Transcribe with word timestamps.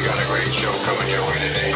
We 0.00 0.06
got 0.06 0.18
a 0.18 0.26
great 0.28 0.50
show 0.54 0.72
coming 0.84 1.10
your 1.10 1.20
way 1.26 1.34
today. 1.34 1.72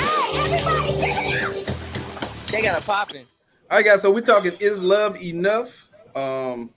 They 2.50 2.62
got 2.62 2.80
a 2.80 2.82
popping. 2.82 3.26
All 3.70 3.76
right, 3.76 3.84
guys. 3.84 4.00
So 4.00 4.10
we're 4.10 4.22
talking 4.22 4.52
is 4.60 4.82
love 4.82 5.20
enough? 5.20 5.90
Um, 6.16 6.70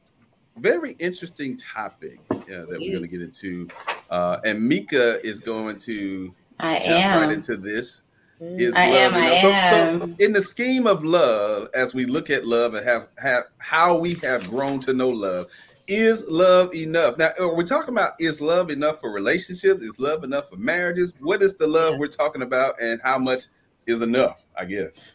very 0.57 0.97
interesting 0.99 1.55
topic 1.55 2.19
yeah, 2.49 2.65
that 2.67 2.79
we're 2.81 2.97
going 2.97 3.01
to 3.03 3.07
get 3.07 3.21
into. 3.21 3.69
Uh, 4.09 4.39
and 4.43 4.61
Mika 4.61 5.25
is 5.25 5.39
going 5.39 5.79
to 5.79 6.35
I 6.59 6.79
jump 6.79 6.89
am. 6.89 7.21
right 7.21 7.31
into 7.31 7.55
this. 7.55 8.03
Is 8.41 8.75
I 8.75 8.83
am, 8.83 9.13
I 9.13 9.27
enough? 9.27 9.41
So- 9.41 9.51
am. 9.51 9.99
So, 10.17 10.25
in 10.25 10.33
the 10.33 10.41
scheme 10.41 10.85
of 10.85 11.05
love, 11.05 11.69
as 11.73 11.93
we 11.93 12.05
look 12.05 12.29
at 12.29 12.45
love 12.45 12.73
and 12.73 12.85
have, 12.85 13.07
have 13.19 13.45
how 13.59 13.97
we 13.97 14.15
have 14.15 14.49
grown 14.49 14.81
to 14.81 14.93
know 14.93 15.09
love, 15.09 15.47
is 15.87 16.27
love 16.29 16.73
enough? 16.73 17.17
Now, 17.17 17.29
are 17.39 17.53
we 17.55 17.63
talking 17.63 17.93
about 17.93 18.13
is 18.19 18.41
love 18.41 18.69
enough 18.69 18.99
for 18.99 19.11
relationships? 19.11 19.83
Is 19.83 19.99
love 19.99 20.23
enough 20.23 20.49
for 20.49 20.57
marriages? 20.57 21.13
What 21.19 21.41
is 21.41 21.55
the 21.55 21.67
love 21.67 21.97
we're 21.97 22.07
talking 22.07 22.41
about, 22.41 22.75
and 22.81 22.99
how 23.03 23.17
much 23.17 23.45
is 23.85 24.01
enough? 24.01 24.45
I 24.57 24.65
guess. 24.65 25.13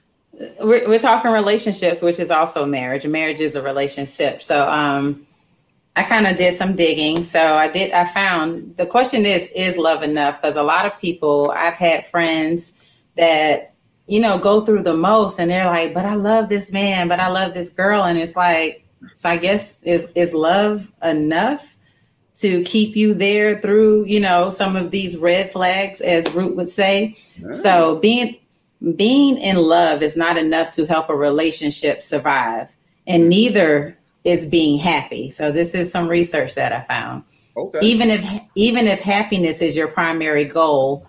we're, 0.61 0.89
we're 0.89 0.99
talking 0.99 1.31
relationships 1.31 2.01
which 2.01 2.19
is 2.19 2.31
also 2.31 2.65
marriage 2.65 3.07
marriage 3.07 3.41
is 3.41 3.55
a 3.55 3.63
relationship 3.63 4.43
so 4.43 4.67
um 4.69 5.27
i 5.95 6.03
kind 6.03 6.27
of 6.27 6.37
did 6.37 6.55
some 6.55 6.75
digging 6.75 7.23
so 7.23 7.39
i 7.39 7.69
did 7.69 7.93
i 7.93 8.07
found 8.07 8.75
the 8.79 8.87
question 8.87 9.27
is 9.27 9.51
is 9.55 9.77
love 9.77 10.03
enough 10.03 10.41
because 10.41 10.57
a 10.57 10.63
lot 10.63 10.87
of 10.87 10.99
people 10.99 11.53
i've 11.55 11.75
had 11.75 12.07
friends 12.07 12.97
that 13.17 13.75
you 14.07 14.21
know 14.21 14.39
go 14.39 14.63
through 14.63 14.83
the 14.83 14.95
most 14.95 15.39
and 15.39 15.51
they're 15.51 15.67
like 15.67 15.93
but 15.93 16.07
i 16.07 16.15
love 16.15 16.49
this 16.49 16.73
man 16.73 17.09
but 17.09 17.21
i 17.21 17.29
love 17.29 17.53
this 17.53 17.69
girl 17.69 18.03
and 18.05 18.19
it's 18.19 18.35
like 18.35 18.82
so 19.15 19.29
i 19.29 19.37
guess 19.37 19.81
is 19.83 20.09
is 20.15 20.33
love 20.33 20.91
enough 21.03 21.73
to 22.35 22.63
keep 22.65 22.97
you 22.97 23.15
there 23.15 23.61
through 23.61 24.05
you 24.07 24.21
know 24.21 24.51
some 24.51 24.77
of 24.77 24.91
these 24.91 25.17
red 25.17 25.51
flags 25.51 26.01
as 26.01 26.31
root 26.33 26.57
would 26.57 26.69
say? 26.69 27.17
So 27.53 27.99
being 28.01 28.37
being 28.97 29.39
in 29.39 29.57
love 29.57 30.03
is 30.03 30.17
not 30.17 30.37
enough 30.37 30.73
to 30.73 30.87
help 30.87 31.09
a 31.09 31.15
relationship 31.15 32.03
survive 32.03 32.77
and 33.07 33.29
neither 33.29 33.97
is 34.25 34.47
being 34.47 34.79
happy. 34.79 35.31
So 35.31 35.53
this 35.53 35.75
is 35.75 35.91
some 35.91 36.09
research 36.09 36.55
that 36.55 36.73
i 36.73 36.81
found. 36.81 37.25
Okay. 37.55 37.81
even 37.83 38.09
if 38.09 38.25
even 38.55 38.87
if 38.87 39.01
happiness 39.01 39.61
is 39.61 39.77
your 39.77 39.89
primary 39.89 40.47
goal 40.47 41.07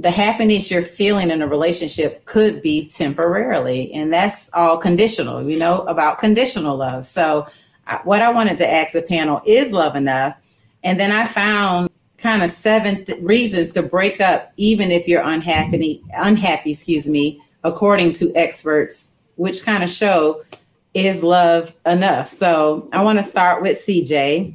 the 0.00 0.10
happiness 0.10 0.70
you're 0.70 0.82
feeling 0.82 1.30
in 1.30 1.42
a 1.42 1.46
relationship 1.46 2.24
could 2.24 2.62
be 2.62 2.88
temporarily 2.88 3.92
and 3.92 4.10
that's 4.12 4.48
all 4.54 4.78
conditional 4.78 5.42
you 5.48 5.58
know 5.58 5.80
about 5.82 6.18
conditional 6.18 6.76
love 6.76 7.04
so 7.04 7.46
I- 7.86 8.00
what 8.04 8.22
i 8.22 8.30
wanted 8.30 8.56
to 8.58 8.66
ask 8.70 8.92
the 8.94 9.02
panel 9.02 9.42
is 9.44 9.72
love 9.72 9.96
enough 9.96 10.38
and 10.84 10.98
then 10.98 11.12
i 11.12 11.24
found 11.26 11.90
kind 12.16 12.42
of 12.42 12.50
seven 12.50 13.04
th- 13.04 13.20
reasons 13.22 13.72
to 13.72 13.82
break 13.82 14.20
up 14.20 14.52
even 14.56 14.90
if 14.90 15.06
you're 15.06 15.22
unhappy 15.22 16.02
unhappy 16.14 16.70
excuse 16.70 17.06
me 17.08 17.40
according 17.64 18.12
to 18.12 18.32
experts 18.34 19.12
which 19.36 19.64
kind 19.64 19.84
of 19.84 19.90
show 19.90 20.42
is 20.94 21.22
love 21.22 21.74
enough 21.84 22.26
so 22.28 22.88
i 22.92 23.02
want 23.02 23.18
to 23.18 23.22
start 23.24 23.60
with 23.62 23.76
cj 23.76 24.54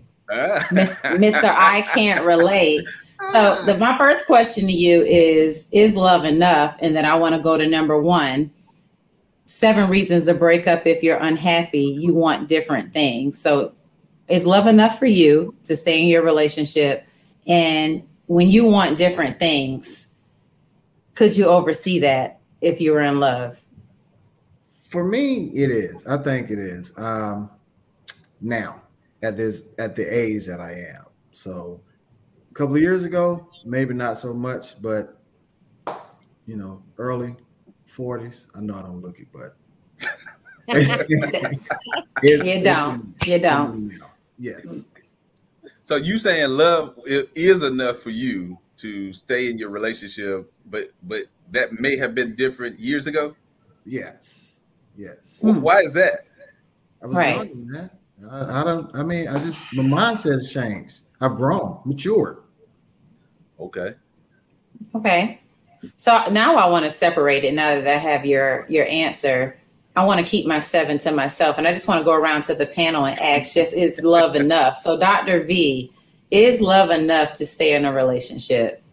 Mr. 1.19 1.43
I 1.55 1.83
can't 1.93 2.25
relate. 2.25 2.83
So 3.31 3.63
the, 3.65 3.77
my 3.77 3.97
first 3.97 4.25
question 4.27 4.67
to 4.67 4.73
you 4.73 5.01
is 5.01 5.67
is 5.71 5.95
love 5.95 6.25
enough? 6.25 6.75
And 6.79 6.95
then 6.95 7.05
I 7.05 7.15
want 7.15 7.35
to 7.35 7.41
go 7.41 7.57
to 7.57 7.67
number 7.67 7.99
one. 7.99 8.51
Seven 9.47 9.89
reasons 9.89 10.25
to 10.25 10.33
break 10.33 10.67
up 10.67 10.85
if 10.85 11.03
you're 11.03 11.17
unhappy. 11.17 11.97
You 11.99 12.13
want 12.13 12.47
different 12.49 12.93
things. 12.93 13.39
So 13.39 13.73
is 14.27 14.45
love 14.45 14.67
enough 14.67 14.97
for 14.97 15.05
you 15.05 15.55
to 15.65 15.75
stay 15.75 16.01
in 16.01 16.07
your 16.07 16.23
relationship? 16.23 17.07
And 17.47 18.03
when 18.27 18.49
you 18.49 18.65
want 18.65 18.97
different 18.97 19.39
things, 19.39 20.07
could 21.13 21.37
you 21.37 21.45
oversee 21.45 21.99
that 21.99 22.39
if 22.61 22.81
you 22.81 22.91
were 22.91 23.01
in 23.01 23.19
love? 23.19 23.61
For 24.89 25.03
me, 25.03 25.47
it 25.47 25.71
is. 25.71 26.05
I 26.07 26.17
think 26.17 26.49
it 26.49 26.59
is. 26.59 26.93
Um, 26.97 27.49
now, 28.41 28.81
at 29.21 29.37
this 29.37 29.63
at 29.77 29.95
the 29.95 30.03
age 30.03 30.45
that 30.45 30.59
I 30.59 30.73
am, 30.95 31.05
so 31.31 31.81
couple 32.55 32.75
of 32.75 32.81
years 32.81 33.03
ago, 33.03 33.47
maybe 33.65 33.93
not 33.93 34.17
so 34.17 34.33
much, 34.33 34.81
but 34.81 35.19
you 36.47 36.55
know, 36.55 36.81
early 36.97 37.35
forties. 37.85 38.47
I 38.55 38.61
know 38.61 38.75
I 38.75 38.81
don't 38.81 39.01
look 39.01 39.19
it, 39.19 39.27
but 39.31 39.55
You 42.23 42.63
don't. 42.63 43.13
You 43.25 43.39
don't. 43.39 43.99
Yes. 44.39 44.85
So 45.83 45.97
you 45.97 46.17
saying 46.17 46.49
love 46.49 46.97
is 47.05 47.61
enough 47.63 47.99
for 47.99 48.09
you 48.09 48.57
to 48.77 49.13
stay 49.13 49.49
in 49.49 49.57
your 49.59 49.69
relationship, 49.69 50.51
but 50.65 50.89
but 51.03 51.23
that 51.51 51.73
may 51.79 51.95
have 51.97 52.15
been 52.15 52.35
different 52.35 52.79
years 52.79 53.05
ago. 53.07 53.35
Yes. 53.85 54.59
Yes. 54.97 55.37
Wh- 55.41 55.61
Why 55.61 55.81
is 55.81 55.93
that? 55.93 56.21
I 57.03 57.05
was 57.07 57.15
Right. 57.15 57.49
young, 57.49 57.67
man. 57.71 57.89
I, 58.31 58.61
I 58.61 58.63
don't. 58.63 58.95
I 58.95 59.03
mean, 59.03 59.27
I 59.27 59.37
just 59.43 59.61
my 59.73 59.83
mindset 59.83 60.33
has 60.33 60.51
changed. 60.51 61.01
I've 61.21 61.35
grown, 61.35 61.81
matured. 61.85 62.37
Okay. 63.59 63.95
Okay. 64.93 65.41
So 65.97 66.23
now 66.31 66.55
I 66.55 66.67
want 66.69 66.85
to 66.85 66.91
separate 66.91 67.43
it 67.43 67.53
now 67.53 67.75
that 67.75 67.87
I 67.87 67.97
have 67.97 68.25
your 68.25 68.65
your 68.69 68.85
answer. 68.87 69.57
I 69.95 70.03
want 70.03 70.19
to 70.19 70.25
keep 70.25 70.45
my 70.45 70.59
seven 70.59 70.97
to 70.99 71.11
myself 71.11 71.57
and 71.57 71.65
I 71.65 71.71
just 71.71 71.87
want 71.87 71.99
to 71.99 72.03
go 72.03 72.13
around 72.13 72.43
to 72.43 72.55
the 72.55 72.65
panel 72.65 73.05
and 73.05 73.17
ask 73.19 73.53
just 73.53 73.73
is 73.73 74.01
love 74.03 74.35
enough? 74.35 74.75
So 74.75 74.99
Dr. 74.99 75.43
V, 75.43 75.91
is 76.31 76.59
love 76.59 76.89
enough 76.89 77.33
to 77.35 77.45
stay 77.45 77.75
in 77.75 77.85
a 77.85 77.93
relationship? 77.93 78.83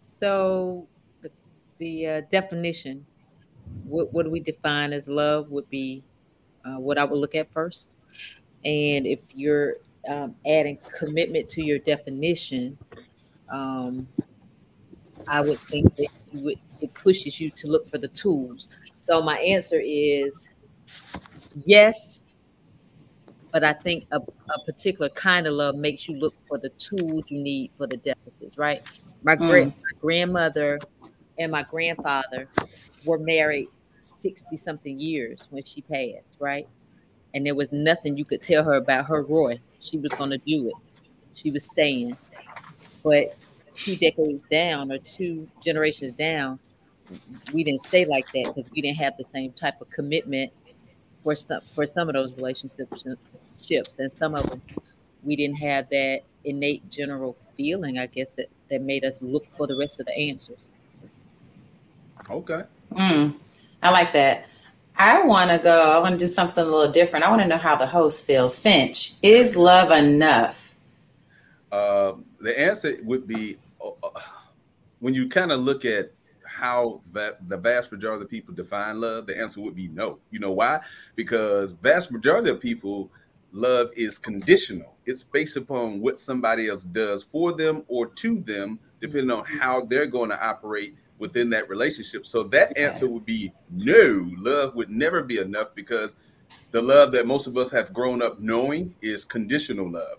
So 0.00 0.88
the, 1.22 1.30
the 1.78 2.06
uh, 2.06 2.20
definition, 2.32 3.06
what, 3.84 4.12
what 4.12 4.24
do 4.24 4.30
we 4.30 4.40
define 4.40 4.92
as 4.92 5.06
love 5.06 5.50
would 5.50 5.68
be 5.70 6.02
uh, 6.64 6.78
what 6.78 6.98
I 6.98 7.04
would 7.04 7.18
look 7.18 7.34
at 7.34 7.50
first. 7.50 7.96
And 8.64 9.06
if 9.06 9.20
you're 9.32 9.76
um, 10.08 10.34
adding 10.46 10.78
commitment 10.98 11.48
to 11.50 11.62
your 11.62 11.78
definition, 11.78 12.76
um, 13.50 14.06
I 15.28 15.40
would 15.40 15.58
think 15.60 15.94
that 15.96 16.08
would, 16.34 16.56
it 16.80 16.92
pushes 16.94 17.40
you 17.40 17.50
to 17.50 17.68
look 17.68 17.88
for 17.88 17.98
the 17.98 18.08
tools. 18.08 18.68
So 19.00 19.22
my 19.22 19.38
answer 19.38 19.80
is 19.84 20.48
yes, 21.64 22.20
but 23.52 23.64
I 23.64 23.72
think 23.72 24.06
a, 24.12 24.18
a 24.18 24.58
particular 24.66 25.08
kind 25.10 25.46
of 25.46 25.54
love 25.54 25.74
makes 25.74 26.08
you 26.08 26.14
look 26.18 26.34
for 26.48 26.58
the 26.58 26.70
tools 26.78 27.24
you 27.28 27.42
need 27.42 27.70
for 27.76 27.86
the 27.86 27.96
deficits, 27.98 28.56
right? 28.56 28.80
My, 29.22 29.36
gra- 29.36 29.64
Mm. 29.66 29.68
my 29.68 29.98
grandmother 30.00 30.78
and 31.38 31.50
my 31.52 31.62
grandfather 31.64 32.48
were 33.04 33.18
married 33.18 33.68
60 34.20 34.56
something 34.56 34.98
years 34.98 35.46
when 35.50 35.62
she 35.64 35.82
passed, 35.82 36.36
right? 36.40 36.66
And 37.34 37.44
there 37.46 37.54
was 37.54 37.72
nothing 37.72 38.16
you 38.16 38.24
could 38.24 38.42
tell 38.42 38.64
her 38.64 38.74
about 38.74 39.06
her 39.06 39.22
Roy. 39.22 39.60
She 39.80 39.98
was 39.98 40.12
going 40.14 40.30
to 40.30 40.38
do 40.38 40.68
it. 40.68 40.74
She 41.34 41.50
was 41.50 41.64
staying. 41.66 42.16
But 43.02 43.36
two 43.74 43.96
decades 43.96 44.44
down 44.50 44.92
or 44.92 44.98
two 44.98 45.48
generations 45.62 46.12
down, 46.12 46.58
we 47.52 47.64
didn't 47.64 47.80
stay 47.80 48.04
like 48.04 48.26
that 48.32 48.54
because 48.54 48.70
we 48.72 48.82
didn't 48.82 48.98
have 48.98 49.16
the 49.16 49.24
same 49.24 49.52
type 49.52 49.80
of 49.80 49.90
commitment 49.90 50.52
for 51.22 51.34
some 51.34 51.60
for 51.60 51.86
some 51.86 52.08
of 52.08 52.14
those 52.14 52.32
relationships 52.34 53.04
and 53.98 54.12
some 54.12 54.34
of 54.34 54.48
them 54.48 54.62
we 55.22 55.36
didn't 55.36 55.56
have 55.56 55.86
that 55.90 56.20
innate 56.44 56.88
general 56.88 57.36
feeling 57.56 57.98
i 57.98 58.06
guess 58.06 58.36
that, 58.36 58.46
that 58.70 58.80
made 58.80 59.04
us 59.04 59.20
look 59.20 59.44
for 59.50 59.66
the 59.66 59.76
rest 59.76 60.00
of 60.00 60.06
the 60.06 60.16
answers 60.16 60.70
Okay. 62.28 62.62
Mm, 62.92 63.34
I 63.82 63.90
like 63.90 64.12
that. 64.12 64.46
I 64.96 65.22
want 65.22 65.50
to 65.50 65.58
go, 65.58 65.80
I 65.80 65.98
want 65.98 66.18
to 66.18 66.18
do 66.18 66.26
something 66.26 66.62
a 66.62 66.66
little 66.66 66.92
different. 66.92 67.24
I 67.24 67.30
want 67.30 67.42
to 67.42 67.48
know 67.48 67.56
how 67.56 67.76
the 67.76 67.86
host 67.86 68.26
feels. 68.26 68.58
Finch, 68.58 69.14
is 69.22 69.56
love 69.56 69.90
enough? 69.90 70.76
Uh, 71.72 72.14
the 72.40 72.58
answer 72.58 72.96
would 73.02 73.26
be 73.26 73.58
uh, 73.84 73.90
uh, 74.02 74.20
when 75.00 75.14
you 75.14 75.28
kind 75.28 75.52
of 75.52 75.60
look 75.60 75.84
at 75.84 76.12
how 76.44 77.02
va- 77.12 77.38
the 77.48 77.56
vast 77.56 77.90
majority 77.92 78.24
of 78.24 78.30
people 78.30 78.54
define 78.54 79.00
love, 79.00 79.26
the 79.26 79.38
answer 79.38 79.60
would 79.60 79.74
be 79.74 79.88
no. 79.88 80.18
You 80.30 80.40
know 80.40 80.52
why? 80.52 80.80
Because 81.16 81.72
vast 81.72 82.12
majority 82.12 82.50
of 82.50 82.60
people 82.60 83.10
love 83.52 83.90
is 83.96 84.18
conditional. 84.18 84.94
It's 85.06 85.22
based 85.22 85.56
upon 85.56 86.00
what 86.00 86.18
somebody 86.18 86.68
else 86.68 86.84
does 86.84 87.22
for 87.22 87.52
them 87.52 87.84
or 87.88 88.06
to 88.06 88.40
them, 88.40 88.78
depending 89.00 89.30
on 89.30 89.44
how 89.44 89.82
they're 89.82 90.06
going 90.06 90.30
to 90.30 90.46
operate 90.46 90.96
within 91.18 91.50
that 91.50 91.68
relationship. 91.68 92.26
So 92.26 92.42
that 92.44 92.76
answer 92.76 93.08
would 93.08 93.26
be 93.26 93.52
no. 93.70 94.30
Love 94.38 94.74
would 94.74 94.90
never 94.90 95.22
be 95.22 95.38
enough 95.38 95.74
because 95.74 96.16
the 96.70 96.80
love 96.80 97.12
that 97.12 97.26
most 97.26 97.46
of 97.46 97.56
us 97.56 97.70
have 97.70 97.92
grown 97.92 98.22
up 98.22 98.40
knowing 98.40 98.94
is 99.02 99.24
conditional 99.24 99.90
love. 99.90 100.18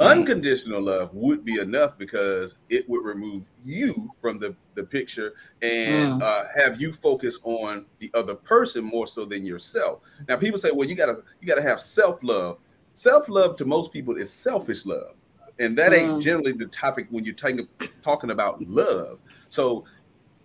Unconditional 0.00 0.80
love 0.80 1.10
would 1.12 1.44
be 1.44 1.60
enough 1.60 1.98
because 1.98 2.56
it 2.70 2.88
would 2.88 3.04
remove 3.04 3.42
you 3.64 4.10
from 4.20 4.38
the, 4.38 4.56
the 4.74 4.82
picture 4.82 5.34
and 5.60 6.20
Mm. 6.20 6.22
uh, 6.22 6.44
have 6.54 6.80
you 6.80 6.92
focus 6.92 7.38
on 7.44 7.84
the 7.98 8.10
other 8.14 8.34
person 8.34 8.82
more 8.82 9.06
so 9.06 9.24
than 9.26 9.44
yourself. 9.44 10.00
Now, 10.26 10.36
people 10.36 10.58
say, 10.58 10.70
"Well, 10.72 10.88
you 10.88 10.94
gotta 10.94 11.22
you 11.40 11.46
gotta 11.46 11.62
have 11.62 11.80
self 11.80 12.22
love." 12.22 12.58
Self 12.94 13.28
love 13.28 13.56
to 13.56 13.64
most 13.66 13.92
people 13.92 14.16
is 14.16 14.32
selfish 14.32 14.86
love, 14.86 15.14
and 15.58 15.76
that 15.76 15.92
ain't 15.92 16.12
Mm. 16.12 16.22
generally 16.22 16.52
the 16.52 16.66
topic 16.66 17.06
when 17.10 17.24
you're 17.24 17.34
talking 17.34 17.68
talking 18.00 18.30
about 18.30 18.62
love. 18.62 19.18
So, 19.50 19.84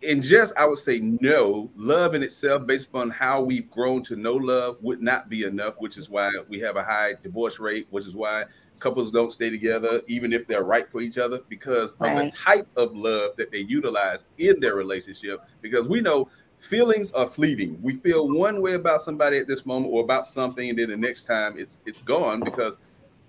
in 0.01 0.21
just 0.21 0.55
I 0.57 0.65
would 0.65 0.79
say 0.79 0.99
no, 0.99 1.71
love 1.77 2.13
in 2.13 2.23
itself, 2.23 2.67
based 2.67 2.89
upon 2.89 3.09
how 3.09 3.41
we've 3.43 3.69
grown 3.71 4.03
to 4.03 4.15
know 4.17 4.33
love, 4.35 4.77
would 4.81 5.01
not 5.01 5.29
be 5.29 5.43
enough. 5.45 5.75
Which 5.79 5.97
is 5.97 6.09
why 6.09 6.29
we 6.49 6.59
have 6.59 6.75
a 6.75 6.83
high 6.83 7.13
divorce 7.23 7.57
rate. 7.59 7.87
Which 7.89 8.05
is 8.05 8.15
why 8.15 8.45
couples 8.85 9.11
don't 9.11 9.33
stay 9.33 9.49
together 9.49 9.99
even 10.07 10.31
if 10.31 10.45
they're 10.45 10.63
right 10.63 10.87
for 10.91 11.01
each 11.01 11.17
other 11.17 11.39
because 11.49 11.93
of 11.93 12.15
the 12.15 12.31
type 12.31 12.67
of 12.77 12.95
love 12.95 13.31
that 13.35 13.51
they 13.51 13.57
utilize 13.57 14.27
in 14.37 14.59
their 14.59 14.75
relationship. 14.75 15.39
Because 15.63 15.89
we 15.89 16.01
know 16.01 16.29
feelings 16.59 17.11
are 17.13 17.25
fleeting. 17.25 17.79
We 17.81 17.95
feel 17.95 18.31
one 18.31 18.61
way 18.61 18.75
about 18.75 19.01
somebody 19.01 19.39
at 19.39 19.47
this 19.47 19.65
moment 19.65 19.91
or 19.91 20.03
about 20.03 20.27
something, 20.27 20.69
and 20.69 20.77
then 20.77 20.89
the 20.89 20.97
next 20.97 21.23
time 21.23 21.57
it's 21.57 21.79
it's 21.87 22.01
gone 22.01 22.41
because 22.41 22.77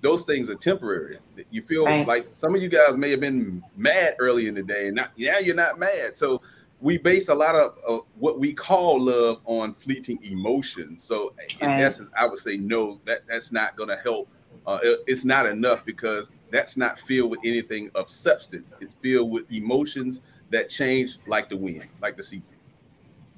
those 0.03 0.27
things 0.27 0.51
are 0.51 0.57
temporary. 0.57 1.17
You 1.51 1.63
feel 1.63 1.87
Right. 1.87 2.07
like 2.07 2.29
some 2.37 2.55
of 2.55 2.61
you 2.61 2.69
guys 2.69 2.99
may 2.99 3.11
have 3.13 3.21
been 3.21 3.63
mad 3.77 4.13
early 4.19 4.49
in 4.49 4.55
the 4.55 4.63
day, 4.63 4.89
and 4.89 4.97
not 4.97 5.13
yeah, 5.17 5.39
you're 5.39 5.57
not 5.57 5.79
mad. 5.79 6.19
So 6.19 6.43
we 6.81 6.99
base 6.99 7.31
a 7.31 7.35
lot 7.35 7.55
of 7.55 7.79
uh, 7.89 8.01
what 8.19 8.39
we 8.39 8.53
call 8.53 9.01
love 9.01 9.41
on 9.47 9.73
fleeting 9.73 10.19
emotions. 10.23 11.03
So 11.03 11.33
in 11.61 11.69
Right. 11.71 11.81
essence, 11.81 12.11
I 12.15 12.27
would 12.29 12.41
say 12.41 12.59
no, 12.59 13.01
that 13.07 13.21
that's 13.27 13.53
not 13.53 13.75
going 13.77 13.89
to 13.89 13.97
help. 14.05 14.29
Uh, 14.67 14.79
it- 14.83 15.01
it's 15.07 15.25
not 15.25 15.47
enough 15.47 15.85
because 15.85 16.31
that's 16.51 16.77
not 16.77 16.99
filled 17.01 17.31
with 17.31 17.41
anything 17.45 17.91
of 17.95 18.11
substance. 18.11 18.75
It's 18.81 18.95
filled 18.95 19.31
with 19.31 19.51
emotions 19.51 20.21
that 20.51 20.71
change 20.71 21.19
like 21.27 21.49
the 21.49 21.57
wind, 21.57 21.87
like 22.01 22.17
the 22.17 22.23
seasons. 22.23 22.69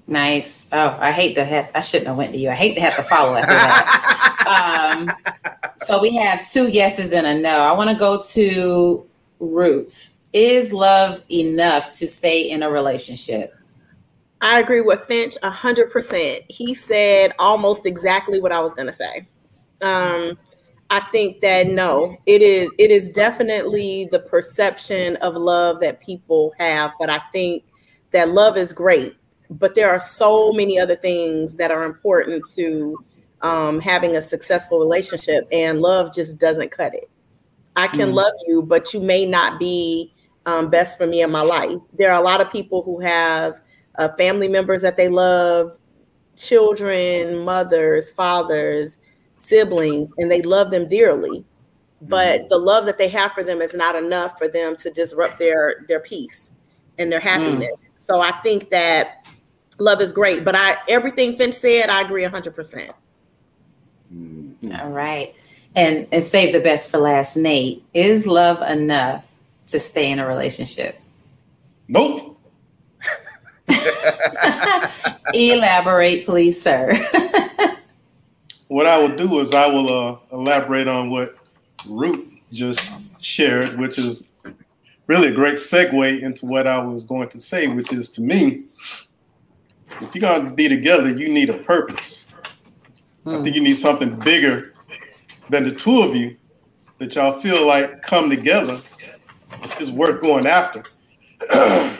Nice. 0.07 0.67
Oh, 0.73 0.97
I 1.01 1.13
hate 1.13 1.35
to 1.35 1.45
have. 1.45 1.71
I 1.75 1.81
shouldn't 1.81 2.07
have 2.09 2.17
went 2.17 2.33
to 2.33 2.39
you. 2.39 2.49
I 2.49 2.55
hate 2.55 2.75
to 2.77 2.81
have 2.81 2.97
to 2.97 3.03
follow 3.03 3.35
after 3.35 3.53
that. 3.53 4.97
um, 4.99 5.11
so 5.79 6.01
we 6.01 6.17
have 6.17 6.49
two 6.51 6.69
yeses 6.69 7.13
and 7.13 7.27
a 7.27 7.35
no. 7.39 7.51
I 7.61 7.73
want 7.73 7.91
to 7.91 7.97
go 7.97 8.21
to 8.33 9.07
Roots. 9.39 10.15
Is 10.33 10.73
love 10.73 11.23
enough 11.31 11.93
to 11.95 12.09
stay 12.09 12.51
in 12.51 12.63
a 12.63 12.71
relationship? 12.71 13.55
I 14.41 14.61
agree 14.61 14.81
with 14.83 15.05
Finch 15.07 15.37
a 15.43 15.51
hundred 15.51 15.91
percent. 15.91 16.45
He 16.49 16.73
said 16.75 17.33
almost 17.39 17.85
exactly 17.87 18.41
what 18.41 18.53
I 18.53 18.61
was 18.61 18.73
gonna 18.75 18.93
say. 18.93 19.27
Um, 19.83 20.39
I 20.91 21.01
think 21.13 21.41
that 21.41 21.67
no, 21.69 22.17
it 22.27 22.41
is 22.41 22.71
it 22.79 22.91
is 22.91 23.11
definitely 23.11 24.09
the 24.11 24.21
perception 24.21 25.17
of 25.17 25.35
love 25.35 25.81
that 25.81 26.01
people 26.01 26.55
have, 26.59 26.93
but 26.99 27.11
I 27.11 27.21
think 27.33 27.65
that 28.13 28.31
love 28.31 28.57
is 28.57 28.73
great, 28.73 29.15
but 29.51 29.75
there 29.75 29.91
are 29.91 30.01
so 30.01 30.51
many 30.53 30.79
other 30.79 30.97
things 30.97 31.55
that 31.57 31.71
are 31.71 31.85
important 31.85 32.47
to 32.57 32.99
um, 33.43 33.81
having 33.81 34.17
a 34.17 34.23
successful 34.23 34.79
relationship, 34.79 35.47
and 35.53 35.81
love 35.81 36.15
just 36.15 36.39
doesn't 36.39 36.71
cut 36.71 36.95
it. 36.95 37.11
I 37.77 37.87
can 37.89 38.09
Mm. 38.11 38.15
love 38.15 38.33
you, 38.47 38.63
but 38.63 38.93
you 38.95 39.01
may 39.01 39.27
not 39.27 39.59
be 39.59 40.13
um, 40.47 40.71
best 40.71 40.97
for 40.97 41.07
me 41.07 41.21
in 41.23 41.31
my 41.31 41.43
life. 41.43 41.77
There 41.93 42.11
are 42.11 42.19
a 42.19 42.25
lot 42.25 42.41
of 42.41 42.51
people 42.51 42.83
who 42.83 42.99
have 43.01 43.61
uh, 43.99 44.09
family 44.17 44.49
members 44.49 44.81
that 44.83 44.97
they 44.97 45.09
love, 45.09 45.77
children, 46.37 47.45
mothers, 47.45 48.11
fathers, 48.13 48.99
siblings, 49.39 50.13
and 50.19 50.31
they 50.31 50.43
love 50.43 50.71
them 50.71 50.89
dearly. 50.89 51.45
But 52.01 52.49
the 52.49 52.59
love 52.59 52.87
that 52.87 52.99
they 52.99 53.09
have 53.09 53.33
for 53.33 53.43
them 53.43 53.61
is 53.61 53.75
not 53.75 53.97
enough 53.97 54.39
for 54.39 54.47
them 54.47 54.77
to 54.77 54.91
disrupt 54.91 55.39
their 55.39 55.85
their 55.89 56.01
peace 56.01 56.53
and 56.99 57.11
their 57.11 57.21
happiness. 57.21 57.87
So 57.97 58.21
I 58.21 58.33
think 58.43 58.71
that 58.71 59.27
love 59.79 60.01
is 60.01 60.13
great. 60.13 60.45
But 60.45 60.55
I 60.55 60.77
everything 60.89 61.37
Finch 61.37 61.55
said, 61.55 61.89
I 61.89 62.03
agree 62.03 62.23
hundred 62.25 62.55
percent. 62.55 62.93
Mm. 64.15 64.81
All 64.81 64.91
right. 64.91 65.35
And 65.75 66.07
and 66.13 66.23
save 66.23 66.53
the 66.53 66.61
best 66.61 66.89
for 66.91 66.99
last, 66.99 67.37
Nate. 67.37 67.83
Is 67.95 68.27
love 68.27 68.63
enough 68.71 69.29
to 69.69 69.81
stay 69.81 70.11
in 70.11 70.21
a 70.21 70.27
relationship? 70.27 71.01
Nope. 71.89 72.39
Elaborate, 75.35 76.25
please, 76.25 76.61
sir. 76.63 76.93
What 78.69 78.87
I 78.87 78.99
will 78.99 79.17
do 79.17 79.41
is 79.41 79.53
I 79.53 79.67
will 79.67 79.91
uh, 79.91 80.19
elaborate 80.33 80.89
on 80.89 81.11
what 81.11 81.37
Root 81.87 82.31
just 82.53 82.91
shared, 83.23 83.79
which 83.79 83.99
is 83.99 84.29
really 85.07 85.29
a 85.29 85.33
great 85.33 85.57
segue 85.57 86.21
into 86.21 86.47
what 86.47 86.67
I 86.67 86.79
was 86.79 87.05
going 87.05 87.31
to 87.31 87.41
say, 87.41 87.69
which 87.69 87.93
is 87.93 88.09
to 88.11 88.23
me, 88.23 88.65
if 90.01 90.15
you're 90.15 90.21
going 90.21 90.45
to 90.45 90.51
be 90.51 90.69
together, 90.69 91.11
you 91.11 91.29
need 91.29 91.51
a 91.51 91.59
purpose. 91.59 92.29
I 93.27 93.43
think 93.43 93.57
you 93.57 93.63
need 93.63 93.77
something 93.77 94.19
bigger 94.21 94.75
than 95.49 95.65
the 95.65 95.73
two 95.73 96.03
of 96.03 96.15
you 96.15 96.37
that 96.99 97.15
y'all 97.15 97.33
feel 97.41 97.67
like 97.67 98.03
come 98.03 98.29
together 98.29 98.81
is 99.81 99.91
worth 99.91 100.21
going 100.21 100.47
after. 100.47 100.85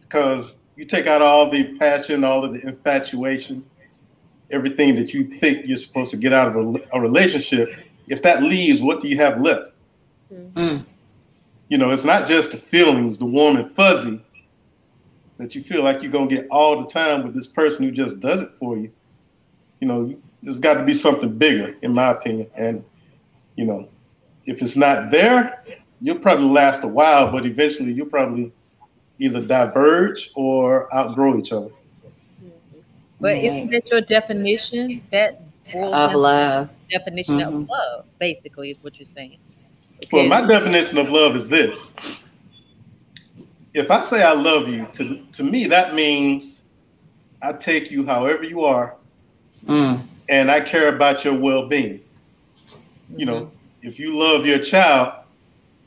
Because 0.00 0.58
you 0.76 0.84
take 0.84 1.06
out 1.06 1.22
all 1.22 1.48
the 1.48 1.74
passion, 1.78 2.22
all 2.22 2.44
of 2.44 2.52
the 2.52 2.60
infatuation, 2.68 3.64
everything 4.52 4.94
that 4.96 5.12
you 5.14 5.24
think 5.24 5.66
you're 5.66 5.76
supposed 5.76 6.10
to 6.10 6.16
get 6.16 6.32
out 6.32 6.48
of 6.48 6.56
a, 6.56 6.80
a 6.92 7.00
relationship. 7.00 7.74
If 8.08 8.22
that 8.22 8.42
leaves, 8.42 8.82
what 8.82 9.00
do 9.00 9.08
you 9.08 9.16
have 9.16 9.40
left? 9.40 9.72
Mm. 10.54 10.84
You 11.68 11.78
know, 11.78 11.90
it's 11.90 12.04
not 12.04 12.28
just 12.28 12.52
the 12.52 12.58
feelings, 12.58 13.18
the 13.18 13.24
warm 13.24 13.56
and 13.56 13.70
fuzzy 13.72 14.20
that 15.38 15.54
you 15.54 15.62
feel 15.62 15.82
like 15.82 16.02
you're 16.02 16.12
gonna 16.12 16.28
get 16.28 16.46
all 16.50 16.82
the 16.82 16.88
time 16.88 17.22
with 17.22 17.34
this 17.34 17.46
person 17.46 17.84
who 17.84 17.90
just 17.90 18.20
does 18.20 18.40
it 18.40 18.50
for 18.58 18.76
you. 18.76 18.92
You 19.80 19.88
know, 19.88 20.14
there's 20.42 20.60
got 20.60 20.74
to 20.74 20.84
be 20.84 20.94
something 20.94 21.36
bigger, 21.36 21.74
in 21.82 21.92
my 21.92 22.10
opinion. 22.10 22.48
And 22.54 22.84
you 23.56 23.64
know, 23.64 23.88
if 24.44 24.62
it's 24.62 24.76
not 24.76 25.10
there, 25.10 25.64
you'll 26.00 26.18
probably 26.18 26.46
last 26.46 26.84
a 26.84 26.88
while, 26.88 27.30
but 27.30 27.46
eventually 27.46 27.92
you'll 27.92 28.06
probably 28.06 28.52
either 29.18 29.40
diverge 29.40 30.30
or 30.34 30.92
outgrow 30.94 31.38
each 31.38 31.52
other. 31.52 31.70
But 33.22 33.34
Right. 33.34 33.44
isn't 33.44 33.70
that 33.70 33.88
your 33.88 34.00
definition? 34.00 35.00
That 35.12 35.40
Of 35.72 36.14
love. 36.14 36.68
the 36.90 36.98
definition 36.98 37.36
Mhm. 37.36 37.46
of 37.46 37.68
love, 37.68 38.04
basically, 38.18 38.72
is 38.72 38.76
what 38.82 38.98
you're 38.98 39.06
saying. 39.06 39.36
Well, 40.10 40.26
my 40.26 40.40
definition 40.44 40.98
of 40.98 41.08
love 41.12 41.36
is 41.36 41.48
this. 41.48 41.94
If 43.72 43.92
I 43.92 44.00
say 44.00 44.24
I 44.24 44.32
love 44.32 44.68
you, 44.68 44.88
to, 44.94 45.20
to 45.34 45.44
me, 45.44 45.66
that 45.68 45.94
means 45.94 46.64
I 47.40 47.52
take 47.52 47.92
you 47.92 48.04
however 48.04 48.42
you 48.42 48.64
are 48.64 48.96
Mm. 49.66 50.00
and 50.28 50.50
I 50.50 50.58
care 50.60 50.88
about 50.88 51.24
your 51.24 51.34
well 51.34 51.66
being. 51.68 52.00
You 53.16 53.26
know, 53.26 53.52
if 53.82 54.00
you 54.00 54.18
love 54.18 54.44
your 54.44 54.58
child, 54.58 55.14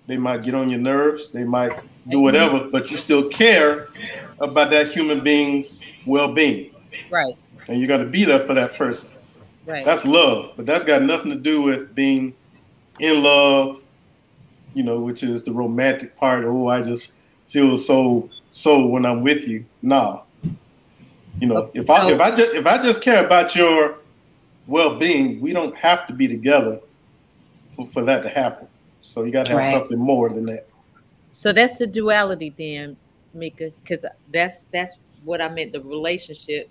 they 0.07 0.15
might 0.17 0.41
get 0.41 0.53
on 0.55 0.69
your 0.69 0.79
nerves, 0.79 1.31
they 1.31 1.43
might 1.43 1.73
do 2.07 2.21
whatever, 2.21 2.59
but 2.71 2.89
you 2.91 2.95
still 2.97 3.27
care 3.27 3.89
about 4.39 4.69
that 4.69 4.87
human 4.93 5.19
being's 5.19 5.81
well 6.05 6.31
being. 6.31 6.71
Right, 7.09 7.35
And 7.67 7.79
you 7.79 7.87
got 7.87 7.97
to 7.97 8.05
be 8.05 8.25
there 8.25 8.39
for 8.39 8.53
that 8.53 8.75
person. 8.75 9.09
right. 9.65 9.85
That's 9.85 10.05
love, 10.05 10.53
but 10.55 10.65
that's 10.65 10.85
got 10.85 11.01
nothing 11.03 11.31
to 11.31 11.37
do 11.37 11.61
with 11.61 11.93
being 11.95 12.33
in 12.99 13.23
love, 13.23 13.81
you 14.73 14.83
know, 14.83 14.99
which 14.99 15.23
is 15.23 15.43
the 15.43 15.51
romantic 15.51 16.15
part. 16.15 16.43
Oh, 16.45 16.67
I 16.67 16.81
just 16.81 17.13
feel 17.47 17.77
so 17.77 18.29
so 18.51 18.85
when 18.87 19.05
I'm 19.05 19.23
with 19.23 19.47
you. 19.47 19.65
Nah, 19.81 20.21
you 21.39 21.47
know, 21.47 21.69
if 21.73 21.89
I 21.89 22.09
if 22.09 22.19
I 22.19 22.31
just 22.35 22.53
if 22.55 22.65
I 22.65 22.81
just 22.81 23.01
care 23.01 23.25
about 23.25 23.55
your 23.55 23.97
well 24.67 24.97
being, 24.97 25.39
we 25.41 25.53
don't 25.53 25.75
have 25.75 26.07
to 26.07 26.13
be 26.13 26.27
together 26.27 26.79
for, 27.75 27.85
for 27.87 28.03
that 28.03 28.23
to 28.23 28.29
happen. 28.29 28.67
So 29.01 29.23
you 29.23 29.31
got 29.31 29.43
to 29.43 29.49
have 29.51 29.57
Right. 29.59 29.71
something 29.71 29.99
more 29.99 30.29
than 30.29 30.45
that. 30.47 30.67
So 31.33 31.51
that's 31.53 31.77
the 31.77 31.87
duality 31.87 32.53
then, 32.57 32.97
Mika, 33.33 33.71
because 33.83 34.05
that's 34.31 34.65
that's 34.71 34.97
what 35.23 35.41
I 35.41 35.49
meant. 35.49 35.73
The 35.73 35.81
relationship 35.81 36.69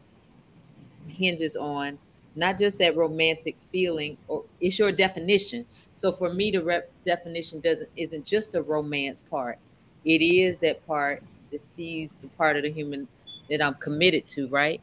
hinges 1.09 1.57
on 1.57 1.99
not 2.37 2.59
just 2.59 2.79
that 2.81 2.97
romantic 2.97 3.57
feeling, 3.61 4.17
or 4.29 4.45
it's 4.61 4.79
your 4.79 4.91
definition. 4.93 5.65
So 5.95 6.11
for 6.13 6.33
me, 6.35 6.51
the 6.51 6.63
rep 6.63 6.91
definition 7.07 7.61
doesn't 7.61 7.89
isn't 7.97 8.25
just 8.27 8.55
a 8.55 8.63
romance 8.63 9.21
part. 9.31 9.59
It 10.05 10.23
is 10.23 10.59
that 10.59 10.85
part 10.87 11.23
that 11.53 11.61
sees 11.75 12.19
the 12.21 12.29
part 12.29 12.57
of 12.57 12.65
the 12.65 12.73
human 12.73 13.09
that 13.51 13.63
I'm 13.63 13.75
committed 13.75 14.27
to. 14.29 14.49
Right. 14.49 14.81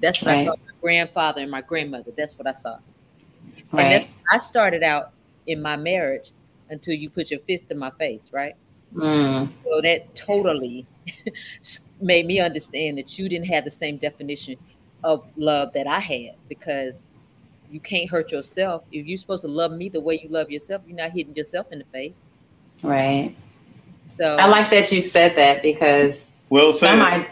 That's 0.00 0.20
what 0.22 0.32
I 0.32 0.34
Right. 0.36 0.44
saw 0.44 0.50
my 0.52 0.72
grandfather 0.80 1.42
and 1.42 1.50
my 1.50 1.62
grandmother. 1.62 2.12
That's 2.16 2.38
what 2.38 2.46
I 2.48 2.52
saw. 2.52 2.78
And 3.76 3.90
Right. 3.90 3.90
that's 3.90 4.08
I 4.32 4.38
started 4.38 4.82
out 4.82 5.12
in 5.46 5.62
my 5.62 5.76
marriage 5.76 6.32
until 6.70 6.94
you 6.94 7.10
put 7.10 7.30
your 7.30 7.40
fist 7.40 7.66
in 7.70 7.78
my 7.78 7.90
face, 7.98 8.30
right? 8.32 8.54
Mm. 8.94 9.48
So 9.64 9.80
that 9.82 10.14
totally 10.14 10.86
made 12.00 12.26
me 12.26 12.40
understand 12.40 12.98
that 12.98 13.18
you 13.18 13.28
didn't 13.28 13.46
have 13.46 13.64
the 13.64 13.70
same 13.70 13.96
definition 13.98 14.56
of 15.02 15.28
love 15.36 15.72
that 15.72 15.86
I 15.86 15.98
had 15.98 16.34
because 16.48 16.94
you 17.70 17.80
can't 17.80 18.10
hurt 18.10 18.32
yourself. 18.32 18.82
If 18.92 19.06
you're 19.06 19.18
supposed 19.18 19.42
to 19.42 19.48
love 19.48 19.72
me 19.72 19.88
the 19.88 20.00
way 20.00 20.20
you 20.22 20.28
love 20.28 20.50
yourself, 20.50 20.82
you're 20.86 20.96
not 20.96 21.10
hitting 21.10 21.34
yourself 21.34 21.66
in 21.72 21.78
the 21.78 21.84
face. 21.86 22.22
Right. 22.82 23.34
So 24.06 24.36
I 24.36 24.46
like 24.46 24.70
that 24.70 24.90
you 24.90 25.00
said 25.00 25.36
that 25.36 25.62
because 25.62 26.26
Well 26.48 26.72
some. 26.72 27.00
I, 27.00 27.26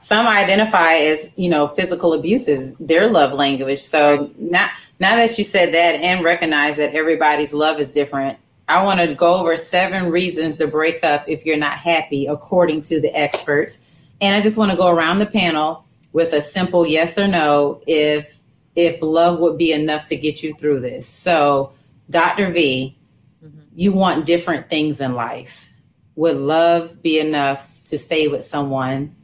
some 0.00 0.26
identify 0.26 0.94
as 0.94 1.32
you 1.36 1.48
know 1.48 1.68
physical 1.68 2.12
abuse 2.12 2.48
is 2.48 2.74
their 2.76 3.08
love 3.10 3.32
language. 3.32 3.78
So 3.78 4.30
now 4.38 4.68
now 4.98 5.16
that 5.16 5.38
you 5.38 5.44
said 5.44 5.72
that 5.74 5.96
and 5.96 6.24
recognize 6.24 6.76
that 6.76 6.94
everybody's 6.94 7.54
love 7.54 7.78
is 7.78 7.90
different, 7.90 8.38
I 8.68 8.82
want 8.84 9.00
to 9.00 9.14
go 9.14 9.34
over 9.40 9.56
seven 9.56 10.10
reasons 10.10 10.56
to 10.56 10.66
break 10.66 11.04
up 11.04 11.28
if 11.28 11.44
you're 11.44 11.56
not 11.56 11.74
happy, 11.74 12.26
according 12.26 12.82
to 12.82 13.00
the 13.00 13.14
experts. 13.16 13.88
And 14.20 14.34
I 14.34 14.40
just 14.40 14.56
want 14.56 14.70
to 14.70 14.76
go 14.76 14.88
around 14.88 15.18
the 15.18 15.26
panel 15.26 15.84
with 16.12 16.32
a 16.32 16.40
simple 16.40 16.86
yes 16.86 17.18
or 17.18 17.28
no 17.28 17.82
if 17.86 18.40
if 18.74 19.02
love 19.02 19.38
would 19.38 19.58
be 19.58 19.72
enough 19.72 20.06
to 20.06 20.16
get 20.16 20.42
you 20.42 20.54
through 20.54 20.80
this. 20.80 21.06
So, 21.06 21.72
Dr. 22.08 22.50
V, 22.50 22.96
Mhm. 23.44 23.50
you 23.74 23.92
want 23.92 24.24
different 24.24 24.70
things 24.70 25.00
in 25.00 25.14
life. 25.14 25.68
Would 26.16 26.36
love 26.38 27.02
be 27.02 27.18
enough 27.18 27.68
to 27.84 27.98
stay 27.98 28.28
with 28.28 28.42
someone 28.44 29.14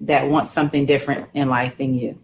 that 0.00 0.28
wants 0.28 0.50
something 0.50 0.86
different 0.86 1.28
in 1.34 1.48
life 1.48 1.76
than 1.76 1.94
you? 1.94 2.18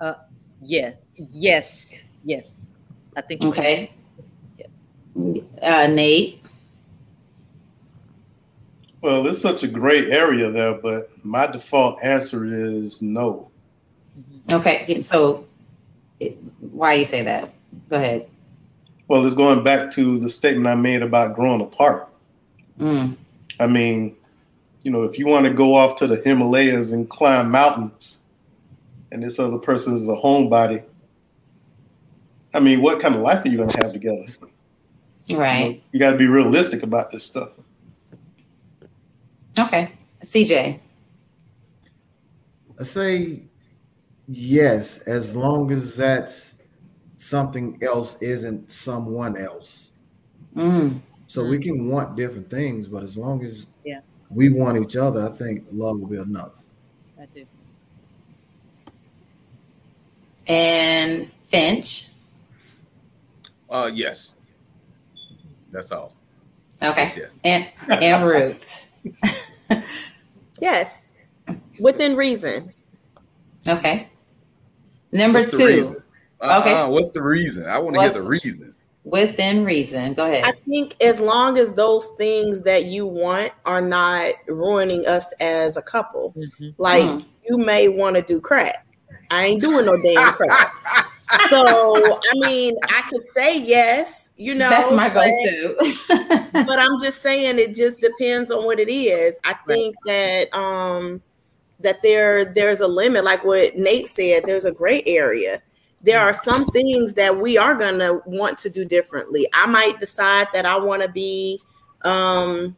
Uh, 0.00 0.14
yeah. 0.60 0.92
Yes. 1.16 1.90
Yes. 2.24 2.62
I 3.16 3.20
think. 3.22 3.42
Okay. 3.44 3.90
Yes. 4.56 4.68
Uh, 5.62 5.88
Nate. 5.88 6.37
Well, 9.00 9.26
it's 9.26 9.40
such 9.40 9.62
a 9.62 9.68
gray 9.68 10.10
area 10.10 10.50
there, 10.50 10.74
but 10.74 11.10
my 11.24 11.46
default 11.46 12.02
answer 12.02 12.44
is 12.44 13.00
no. 13.00 13.50
Okay. 14.50 15.00
So, 15.02 15.46
why 16.60 16.94
you 16.94 17.04
say 17.04 17.22
that? 17.22 17.52
Go 17.88 17.96
ahead. 17.96 18.28
Well, 19.06 19.24
it's 19.24 19.34
going 19.34 19.62
back 19.62 19.90
to 19.92 20.18
the 20.18 20.28
statement 20.28 20.66
I 20.66 20.74
made 20.74 21.02
about 21.02 21.34
growing 21.34 21.60
apart. 21.60 22.08
Mm. 22.78 23.16
I 23.60 23.66
mean, 23.66 24.16
you 24.82 24.90
know, 24.90 25.04
if 25.04 25.18
you 25.18 25.26
want 25.26 25.46
to 25.46 25.52
go 25.52 25.74
off 25.74 25.96
to 25.96 26.06
the 26.06 26.16
Himalayas 26.16 26.92
and 26.92 27.08
climb 27.08 27.50
mountains, 27.50 28.20
and 29.10 29.22
this 29.22 29.38
other 29.38 29.58
person 29.58 29.94
is 29.94 30.08
a 30.08 30.12
homebody, 30.12 30.82
I 32.52 32.60
mean, 32.60 32.82
what 32.82 33.00
kind 33.00 33.14
of 33.14 33.20
life 33.20 33.44
are 33.44 33.48
you 33.48 33.56
going 33.56 33.68
to 33.68 33.82
have 33.82 33.92
together? 33.92 34.24
Right. 35.30 35.82
You 35.92 36.00
got 36.00 36.12
to 36.12 36.16
be 36.16 36.26
realistic 36.26 36.82
about 36.82 37.10
this 37.10 37.22
stuff. 37.22 37.50
Okay. 39.58 39.92
CJ. 40.22 40.80
I 42.78 42.82
say 42.82 43.40
yes, 44.28 44.98
as 44.98 45.34
long 45.34 45.72
as 45.72 45.96
that's 45.96 46.56
something 47.16 47.78
else 47.82 48.20
isn't 48.22 48.70
someone 48.70 49.36
else. 49.36 49.90
Mm. 50.54 51.00
So 51.26 51.44
we 51.44 51.58
can 51.58 51.88
want 51.88 52.16
different 52.16 52.48
things, 52.48 52.88
but 52.88 53.02
as 53.02 53.16
long 53.16 53.44
as 53.44 53.68
Yeah. 53.84 54.00
we 54.30 54.48
want 54.48 54.82
each 54.82 54.96
other, 54.96 55.26
I 55.26 55.30
think 55.32 55.64
love 55.72 55.98
will 55.98 56.06
be 56.06 56.16
enough. 56.16 56.52
I 57.20 57.26
do. 57.34 57.44
And 60.46 61.28
Finch. 61.30 62.10
Uh, 63.68 63.90
yes. 63.92 64.34
That's 65.70 65.92
all. 65.92 66.14
Okay. 66.82 67.12
Yes. 67.16 67.40
And 67.44 67.66
and 67.88 68.24
Ruth. 68.24 68.90
Yes, 70.60 71.14
within 71.80 72.16
reason. 72.16 72.72
Okay. 73.66 74.08
Number 75.12 75.40
What's 75.40 75.56
two, 75.56 75.66
reason? 75.66 75.96
Uh-uh, 76.40 76.60
Okay. 76.60 76.92
What's 76.92 77.10
the 77.10 77.22
reason? 77.22 77.66
I 77.66 77.78
want 77.78 77.94
to 77.94 77.98
What's- 78.00 78.14
hear 78.14 78.22
the 78.22 78.28
reason. 78.28 78.74
within 79.04 79.64
reason. 79.64 80.14
Go 80.14 80.26
ahead. 80.26 80.44
I 80.44 80.52
think 80.68 80.94
as 81.02 81.20
long 81.20 81.58
as 81.58 81.72
those 81.72 82.06
things 82.18 82.60
that 82.62 82.84
you 82.86 83.06
want 83.06 83.52
are 83.64 83.80
not 83.80 84.34
ruining 84.48 85.06
us 85.06 85.32
as 85.40 85.76
a 85.76 85.82
couple, 85.82 86.34
Mhm. 86.36 86.74
like 86.78 87.04
Hmm. 87.08 87.20
you 87.48 87.58
may 87.58 87.88
want 87.88 88.16
to 88.16 88.22
do 88.22 88.40
crack. 88.40 88.84
I 89.30 89.46
ain't 89.46 89.60
doing 89.60 89.86
no 89.86 89.96
damn 90.00 90.32
crack. 90.32 90.72
so 91.48 92.20
I 92.22 92.34
mean, 92.34 92.76
I 92.88 93.02
could 93.08 93.22
say 93.22 93.60
yes, 93.60 94.30
you 94.36 94.54
know. 94.54 94.70
That's 94.70 94.92
my 94.92 95.08
go-to. 95.08 95.76
but 96.52 96.78
I'm 96.78 97.00
just 97.00 97.22
saying 97.22 97.58
it 97.58 97.74
just 97.74 98.00
depends 98.00 98.50
on 98.50 98.64
what 98.64 98.80
it 98.80 98.90
is. 98.90 99.38
I 99.44 99.54
think 99.66 99.94
that 100.06 100.52
um 100.54 101.22
that 101.80 102.02
there 102.02 102.46
there's 102.46 102.80
a 102.80 102.88
limit, 102.88 103.24
like 103.24 103.44
what 103.44 103.76
Nate 103.76 104.08
said, 104.08 104.44
there's 104.44 104.64
a 104.64 104.72
gray 104.72 105.02
area. 105.06 105.62
There 106.00 106.20
are 106.20 106.34
some 106.34 106.64
things 106.66 107.14
that 107.14 107.36
we 107.36 107.58
are 107.58 107.74
gonna 107.74 108.20
want 108.24 108.58
to 108.58 108.70
do 108.70 108.84
differently. 108.84 109.48
I 109.52 109.66
might 109.66 110.00
decide 110.00 110.48
that 110.52 110.64
I 110.64 110.76
want 110.78 111.02
to 111.02 111.10
be 111.10 111.60
um 112.02 112.76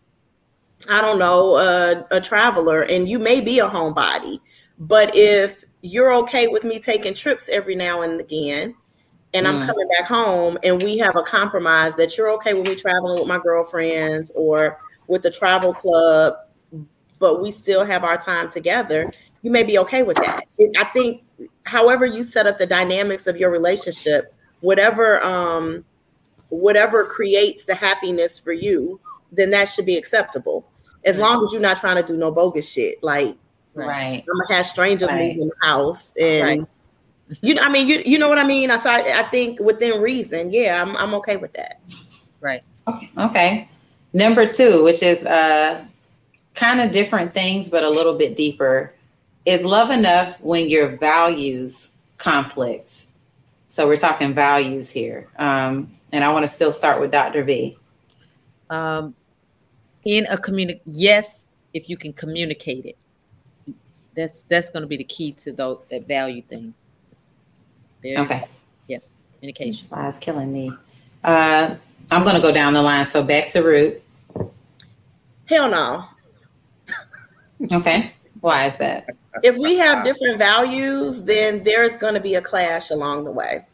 I 0.88 1.02
don't 1.02 1.18
know, 1.18 1.56
a, 1.56 2.06
a 2.10 2.20
traveler, 2.20 2.82
and 2.82 3.06
you 3.06 3.18
may 3.18 3.42
be 3.42 3.58
a 3.58 3.68
homebody. 3.68 4.40
But 4.78 5.14
if 5.14 5.62
you're 5.82 6.12
okay 6.14 6.46
with 6.48 6.64
me 6.64 6.78
taking 6.78 7.14
trips 7.14 7.48
every 7.48 7.74
now 7.74 8.02
and 8.02 8.20
again, 8.20 8.74
and 9.32 9.46
I'm 9.46 9.60
Mm. 9.60 9.66
coming 9.66 9.88
back 9.96 10.08
home, 10.08 10.58
and 10.62 10.82
we 10.82 10.98
have 10.98 11.16
a 11.16 11.22
compromise 11.22 11.94
that 11.96 12.18
you're 12.18 12.30
okay 12.32 12.54
with 12.54 12.66
me 12.66 12.74
traveling 12.74 13.18
with 13.18 13.28
my 13.28 13.38
girlfriends 13.38 14.32
or 14.34 14.78
with 15.06 15.22
the 15.22 15.30
travel 15.30 15.72
club, 15.72 16.34
but 17.18 17.40
we 17.42 17.50
still 17.50 17.84
have 17.84 18.04
our 18.04 18.16
time 18.16 18.48
together, 18.48 19.10
you 19.42 19.50
may 19.50 19.62
be 19.62 19.78
okay 19.78 20.02
with 20.02 20.16
that. 20.18 20.44
It, 20.58 20.76
I 20.78 20.84
think, 20.92 21.22
however 21.64 22.04
you 22.06 22.22
set 22.22 22.46
up 22.46 22.58
the 22.58 22.66
dynamics 22.66 23.26
of 23.26 23.36
your 23.36 23.50
relationship, 23.50 24.34
whatever 24.60 25.22
um, 25.24 25.84
whatever 26.50 27.04
creates 27.04 27.64
the 27.64 27.74
happiness 27.74 28.38
for 28.38 28.52
you, 28.52 29.00
then 29.32 29.50
that 29.50 29.68
should 29.68 29.86
be 29.86 29.96
acceptable. 29.96 30.66
As 31.04 31.18
long 31.18 31.42
as 31.44 31.52
you're 31.52 31.62
not 31.62 31.78
trying 31.78 31.96
to 31.96 32.02
do 32.02 32.16
no 32.16 32.30
bogus 32.32 32.68
shit, 32.68 33.02
like 33.02 33.36
right. 33.74 34.24
I'm 34.28 34.38
gonna 34.40 34.54
have 34.54 34.66
strangers 34.66 35.08
Right. 35.10 35.32
move 35.36 35.42
in 35.42 35.48
the 35.48 35.66
house, 35.66 36.14
and 36.20 36.44
Right. 36.60 36.68
you 37.42 37.54
know, 37.54 37.62
I 37.62 37.68
mean, 37.68 37.88
you 37.88 38.02
you 38.04 38.18
know 38.18 38.28
what 38.28 38.38
I 38.38 38.44
mean. 38.44 38.70
I 38.70 38.78
so 38.78 38.90
I, 38.90 39.20
I 39.20 39.22
think 39.30 39.60
within 39.60 40.00
reason, 40.00 40.52
yeah, 40.52 40.80
I'm 40.82 40.96
I'm 40.96 41.14
okay 41.14 41.36
with 41.36 41.52
that. 41.54 41.80
Right. 42.40 42.62
Okay. 42.88 43.10
Okay. 43.18 43.68
Number 44.12 44.46
two, 44.46 44.82
which 44.84 45.02
is 45.02 45.24
uh 45.24 45.84
kind 46.54 46.80
of 46.80 46.90
different 46.90 47.32
things, 47.32 47.68
but 47.68 47.84
a 47.84 47.88
little 47.90 48.14
bit 48.14 48.36
deeper, 48.36 48.92
is 49.46 49.64
love 49.64 49.90
enough 49.90 50.40
when 50.40 50.68
your 50.68 50.96
values 50.96 51.94
conflict. 52.16 53.04
So 53.68 53.86
we're 53.86 53.96
talking 53.96 54.34
values 54.34 54.90
here. 54.90 55.28
Um, 55.38 55.96
and 56.12 56.24
I 56.24 56.32
want 56.32 56.42
to 56.42 56.48
still 56.48 56.72
start 56.72 57.00
with 57.00 57.12
Dr. 57.12 57.44
V. 57.44 57.78
Um, 58.68 59.14
in 60.04 60.26
a 60.26 60.36
communic, 60.36 60.80
yes, 60.84 61.46
if 61.72 61.88
you 61.88 61.96
can 61.96 62.12
communicate 62.12 62.84
it, 62.84 62.96
that's 64.14 64.42
that's 64.48 64.70
going 64.70 64.82
to 64.82 64.86
be 64.86 64.96
the 64.96 65.04
key 65.04 65.32
to 65.32 65.52
those 65.52 65.78
that 65.90 66.06
value 66.06 66.42
thing. 66.42 66.74
Very 68.02 68.16
Okay. 68.18 68.44
communication. 69.34 69.70
This 69.72 69.86
fly's 69.86 70.18
killing 70.18 70.52
me. 70.52 70.72
Uh, 71.24 71.74
I'm 72.10 72.24
going 72.24 72.36
to 72.36 72.42
go 72.42 72.52
down 72.52 72.74
the 72.74 72.82
line. 72.82 73.04
So 73.06 73.22
back 73.22 73.48
to 73.50 73.62
Root. 73.62 74.02
Hell 75.46 75.70
no. 75.70 76.04
Okay. 77.72 78.12
Why 78.40 78.66
is 78.66 78.76
that? 78.78 79.06
If 79.42 79.56
we 79.56 79.76
have 79.76 80.04
different 80.04 80.38
values, 80.38 81.22
then 81.22 81.62
there's 81.62 81.96
going 81.96 82.14
to 82.14 82.20
be 82.20 82.34
a 82.34 82.40
clash 82.40 82.90
along 82.90 83.24
the 83.24 83.30
way. 83.30 83.66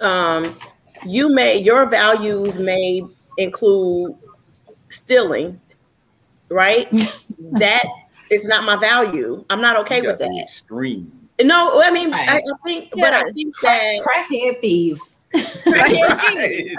Um, 0.00 0.58
you 1.06 1.32
may 1.32 1.58
your 1.58 1.88
values 1.88 2.58
may 2.58 3.02
include 3.38 4.16
stealing, 4.88 5.60
right? 6.48 6.90
that 7.52 7.84
is 8.30 8.44
not 8.46 8.64
my 8.64 8.76
value. 8.76 9.44
I'm 9.50 9.60
not 9.60 9.76
okay 9.78 10.00
You 10.00 10.08
with 10.08 10.18
got 10.18 10.28
that. 10.28 10.42
Extreme. 10.42 11.12
No, 11.42 11.82
I 11.82 11.90
mean, 11.90 12.12
Right. 12.12 12.28
I, 12.28 12.36
I 12.36 12.52
think, 12.64 12.90
but 12.92 13.12
I 13.12 13.22
Yeah. 13.22 13.32
think 13.34 13.54
that 13.62 13.98
Crackhead 14.00 14.60
thieves. 14.60 15.18
Right. 15.66 16.76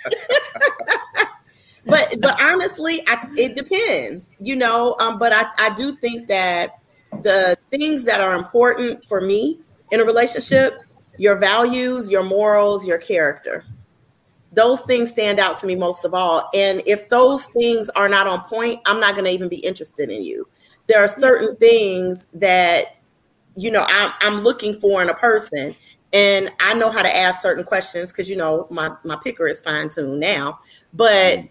but 1.86 2.20
but 2.20 2.40
honestly, 2.40 3.02
I, 3.06 3.28
it 3.36 3.54
depends, 3.54 4.34
you 4.40 4.56
know. 4.56 4.96
Um, 4.98 5.18
but 5.18 5.32
I 5.32 5.46
I 5.58 5.74
do 5.74 5.96
think 5.96 6.28
that 6.28 6.78
the 7.22 7.56
things 7.70 8.04
that 8.04 8.20
are 8.20 8.34
important 8.34 9.04
for 9.06 9.20
me 9.20 9.60
in 9.90 10.00
a 10.00 10.04
relationship, 10.04 10.74
your 11.18 11.38
values, 11.38 12.10
your 12.10 12.22
morals, 12.22 12.86
your 12.86 12.98
character, 12.98 13.64
those 14.52 14.82
things 14.82 15.10
stand 15.10 15.38
out 15.38 15.58
to 15.58 15.66
me 15.66 15.74
most 15.74 16.04
of 16.04 16.14
all. 16.14 16.48
And 16.54 16.82
if 16.86 17.08
those 17.08 17.46
things 17.46 17.90
are 17.90 18.08
not 18.08 18.26
on 18.26 18.42
point, 18.44 18.80
I'm 18.86 19.00
not 19.00 19.14
going 19.14 19.24
to 19.26 19.30
even 19.30 19.48
be 19.48 19.58
interested 19.58 20.10
in 20.10 20.22
you. 20.22 20.46
There 20.88 21.02
are 21.02 21.08
certain 21.08 21.56
things 21.56 22.26
that 22.34 22.96
you 23.56 23.70
know 23.70 23.84
I'm 23.88 24.12
I'm 24.20 24.40
looking 24.40 24.78
for 24.80 25.02
in 25.02 25.08
a 25.08 25.14
person. 25.14 25.74
And 26.14 26.52
I 26.60 26.74
know 26.74 26.90
how 26.90 27.00
to 27.00 27.16
ask 27.16 27.40
certain 27.40 27.64
questions 27.64 28.12
because 28.12 28.28
you 28.28 28.36
know 28.36 28.66
my 28.70 28.94
my 29.04 29.16
picker 29.16 29.46
is 29.48 29.62
fine 29.62 29.88
tuned 29.88 30.20
now. 30.20 30.60
But 30.92 31.38
mm. 31.38 31.48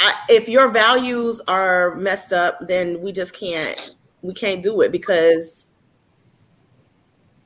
I, 0.00 0.14
if 0.28 0.48
your 0.48 0.70
values 0.70 1.40
are 1.46 1.94
messed 1.94 2.32
up, 2.32 2.58
then 2.66 3.00
we 3.00 3.12
just 3.12 3.32
can't 3.32 3.94
we 4.22 4.34
can't 4.34 4.62
do 4.62 4.80
it 4.80 4.92
because 4.92 5.72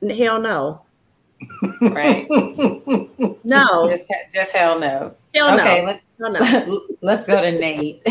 hell 0.01 0.39
no, 0.41 0.85
Right. 1.81 2.27
no, 3.43 3.87
Just, 3.89 4.11
just 4.33 4.55
hell 4.55 4.79
no. 4.79 5.15
Hell 5.35 5.59
okay. 5.59 5.85
Let, 5.85 6.01
hell 6.19 6.31
no. 6.31 6.81
let's 7.01 7.23
go 7.23 7.41
to 7.41 7.51
Nate. 7.51 8.07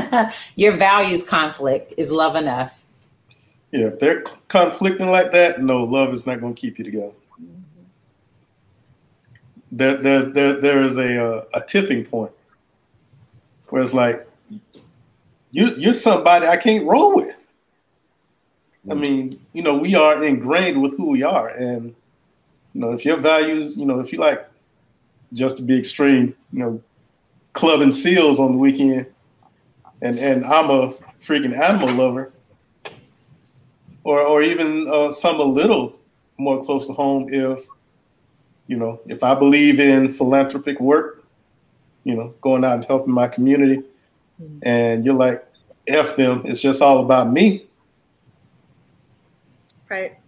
Your 0.56 0.72
values 0.76 1.28
conflict 1.28 1.94
is 1.96 2.10
love 2.10 2.36
enough. 2.36 2.86
Yeah, 3.70 3.86
if 3.86 3.98
they're 3.98 4.22
conflicting 4.48 5.10
like 5.10 5.32
that, 5.32 5.62
no, 5.62 5.84
love 5.84 6.12
is 6.12 6.26
not 6.26 6.40
going 6.40 6.54
to 6.54 6.60
keep 6.60 6.78
you 6.78 6.84
together. 6.84 7.12
there, 9.72 9.96
there's 9.96 10.32
there, 10.34 10.60
there 10.60 10.82
is 10.82 10.98
a 10.98 11.24
uh, 11.24 11.44
a 11.54 11.60
tipping 11.62 12.04
point 12.04 12.32
where 13.70 13.82
it's 13.82 13.94
like 13.94 14.28
you 15.50 15.74
you're 15.76 15.94
somebody 15.94 16.46
I 16.46 16.58
can't 16.58 16.86
roll 16.86 17.16
with. 17.16 17.36
I 18.90 18.94
mean, 18.94 19.40
you 19.52 19.62
know, 19.62 19.76
we 19.76 19.94
are 19.94 20.22
ingrained 20.22 20.82
with 20.82 20.96
who 20.96 21.08
we 21.08 21.22
are, 21.22 21.48
and 21.48 21.94
you 22.74 22.80
know, 22.80 22.92
if 22.92 23.04
your 23.04 23.16
values, 23.16 23.76
you 23.76 23.86
know, 23.86 24.00
if 24.00 24.12
you 24.12 24.18
like 24.18 24.46
just 25.32 25.56
to 25.56 25.62
be 25.62 25.78
extreme, 25.78 26.34
you 26.52 26.58
know, 26.58 26.82
clubbing 27.52 27.92
seals 27.92 28.38
on 28.38 28.52
the 28.52 28.58
weekend, 28.58 29.06
and 30.00 30.18
and 30.18 30.44
I'm 30.44 30.70
a 30.70 30.92
freaking 31.20 31.58
animal 31.58 31.92
lover, 31.92 32.32
or 34.04 34.20
or 34.20 34.42
even 34.42 34.88
uh, 34.88 35.10
some 35.10 35.40
a 35.40 35.44
little 35.44 35.98
more 36.38 36.64
close 36.64 36.86
to 36.86 36.92
home 36.92 37.28
if 37.32 37.64
you 38.66 38.76
know 38.76 39.00
if 39.06 39.22
I 39.22 39.34
believe 39.34 39.80
in 39.80 40.12
philanthropic 40.12 40.80
work, 40.80 41.24
you 42.04 42.14
know, 42.14 42.34
going 42.40 42.64
out 42.64 42.74
and 42.74 42.84
helping 42.84 43.12
my 43.12 43.28
community, 43.28 43.82
and 44.62 45.04
you're 45.04 45.14
like, 45.14 45.46
f 45.86 46.16
them, 46.16 46.42
it's 46.44 46.60
just 46.60 46.82
all 46.82 47.04
about 47.04 47.30
me. 47.30 47.66
Right. 49.88 50.18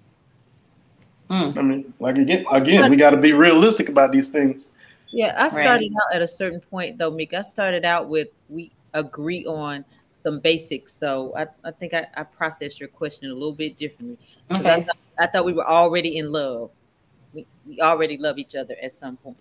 Mm. 1.31 1.59
I 1.59 1.63
mean, 1.63 1.95
like 1.99 2.19
again, 2.19 2.45
again, 2.51 2.91
we 2.91 2.97
got 2.97 3.11
to 3.11 3.17
be 3.17 3.33
realistic 3.33 3.89
about 3.89 4.13
these 4.13 4.29
things. 4.29 4.69
Yeah, 5.15 5.33
I 5.39 5.45
Right. 5.45 5.63
started 5.63 5.93
out 5.95 6.13
at 6.17 6.23
a 6.23 6.29
certain 6.29 6.61
point 6.61 6.99
though, 6.99 7.11
Meek. 7.11 7.35
I 7.35 7.43
started 7.43 7.85
out 7.85 8.09
with 8.09 8.29
we 8.49 8.73
agree 8.95 9.47
on 9.47 9.85
some 10.17 10.41
basics. 10.41 10.93
So 10.93 11.33
I, 11.37 11.47
I 11.63 11.71
think 11.71 11.95
I, 11.95 12.09
I 12.17 12.25
processed 12.25 12.81
your 12.81 12.89
question 12.89 13.31
a 13.31 13.35
little 13.35 13.53
bit 13.53 13.79
differently. 13.79 14.19
'Cause 14.49 14.67
I, 14.67 14.73
Okay. 14.75 14.83
thought, 14.83 14.97
I 15.21 15.27
thought 15.29 15.45
we 15.45 15.53
were 15.53 15.69
already 15.69 16.19
in 16.19 16.33
love. 16.33 16.71
We, 17.33 17.47
we 17.65 17.81
already 17.81 18.17
love 18.19 18.39
each 18.39 18.57
other 18.57 18.75
at 18.83 18.93
some 18.93 19.17
point. 19.19 19.37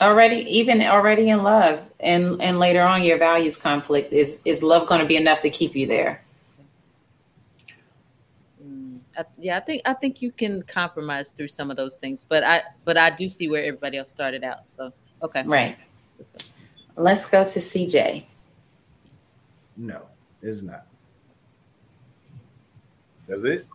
Already, 0.00 0.36
even 0.50 0.80
already 0.80 1.28
in 1.28 1.42
love, 1.42 1.82
and 2.00 2.40
and 2.40 2.58
later 2.58 2.80
on, 2.80 3.04
your 3.04 3.18
values 3.18 3.58
conflict 3.58 4.14
is 4.14 4.40
is 4.46 4.62
love 4.62 4.88
going 4.88 5.02
to 5.02 5.06
be 5.06 5.18
enough 5.18 5.42
to 5.42 5.50
keep 5.50 5.76
you 5.76 5.86
there? 5.86 6.22
Mm, 8.64 9.00
I, 9.18 9.24
yeah, 9.38 9.58
I 9.58 9.60
think 9.60 9.82
I 9.84 9.92
think 9.92 10.22
you 10.22 10.32
can 10.32 10.62
compromise 10.62 11.30
through 11.30 11.48
some 11.48 11.70
of 11.70 11.76
those 11.76 11.98
things, 11.98 12.24
but 12.26 12.42
I 12.42 12.62
but 12.86 12.96
I 12.96 13.10
do 13.10 13.28
see 13.28 13.48
where 13.48 13.62
everybody 13.64 13.98
else 13.98 14.08
started 14.08 14.44
out. 14.44 14.60
So 14.70 14.94
okay, 15.22 15.42
Right. 15.44 15.76
Let's 16.96 17.26
go 17.28 17.42
to 17.42 17.58
CJ. 17.58 18.26
No, 19.76 20.02
it's 20.42 20.62
not. 20.62 20.86
That's 23.26 23.44
it. 23.44 23.66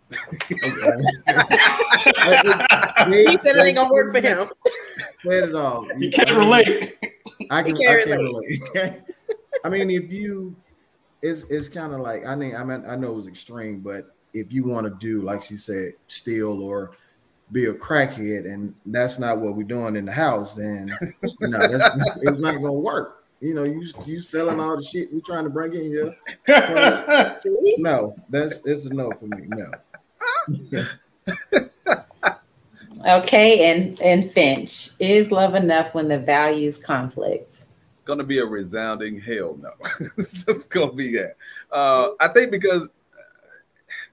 He 3.08 3.38
said 3.38 3.56
it 3.56 3.66
ain't 3.66 3.78
gonna 3.78 3.90
work 3.90 4.14
for 4.14 4.22
him. 4.22 4.50
Said 5.24 5.50
it 5.50 5.56
all. 5.56 5.88
You 5.98 6.12
can't 6.12 6.30
relate. 6.30 6.98
I 7.50 7.64
can, 7.64 7.76
can't 7.76 8.02
I 8.02 8.04
can 8.04 8.20
relate. 8.20 8.62
I 9.64 9.70
mean, 9.70 9.90
if 9.90 10.12
you, 10.12 10.56
it's 11.22 11.44
it's 11.50 11.70
kind 11.70 11.94
of 11.94 12.02
like 12.02 12.26
I 12.26 12.36
mean, 12.36 12.56
I 12.56 12.64
mean, 12.64 12.84
I 12.88 12.96
know 12.96 13.14
it 13.14 13.16
was 13.16 13.28
extreme, 13.28 13.80
but 13.80 14.16
if 14.34 14.54
you 14.54 14.64
want 14.64 14.86
to 14.86 14.96
do 15.00 15.22
like 15.22 15.42
she 15.42 15.58
said, 15.58 15.94
steal 16.08 16.62
or 16.62 16.92
be 17.52 17.66
a 17.66 17.74
crackhead, 17.74 18.46
and 18.46 18.74
that's 18.86 19.20
not 19.20 19.40
what 19.40 19.56
we're 19.56 19.64
doing 19.64 19.96
in 19.96 20.06
the 20.06 20.12
house, 20.12 20.54
then 20.54 20.92
you 21.40 21.48
know 21.48 21.68
that's, 21.68 22.20
it's 22.22 22.40
not 22.40 22.56
gonna 22.56 22.74
work. 22.74 23.24
You 23.40 23.54
know, 23.54 23.64
you 23.64 23.84
you 24.06 24.22
selling 24.22 24.60
all 24.60 24.76
the 24.76 24.84
shit 24.84 25.14
we're 25.14 25.22
trying 25.22 25.44
to 25.44 25.50
bring 25.50 25.74
in 25.74 25.84
here. 25.84 26.14
No, 27.80 28.16
that's 28.30 28.60
it's 28.66 28.88
a 28.88 28.94
no 28.94 29.12
for 29.12 29.28
me. 29.28 29.48
No. 29.50 29.72
Okay, 33.06 33.72
and 33.72 34.00
and 34.02 34.32
Finch 34.32 34.90
is 35.00 35.32
love 35.32 35.54
enough 35.54 35.94
when 35.94 36.08
the 36.08 36.20
values 36.20 36.84
conflict? 36.84 37.46
It's 37.52 37.68
gonna 38.06 38.24
be 38.24 38.40
a 38.40 38.46
resounding 38.46 39.20
hell 39.20 39.58
no. 39.62 39.72
it's 40.18 40.44
just 40.44 40.72
gonna 40.72 40.94
be 40.94 41.14
that. 41.14 41.36
Uh, 41.72 42.10
I 42.20 42.30
think 42.30 42.50
because 42.50 42.88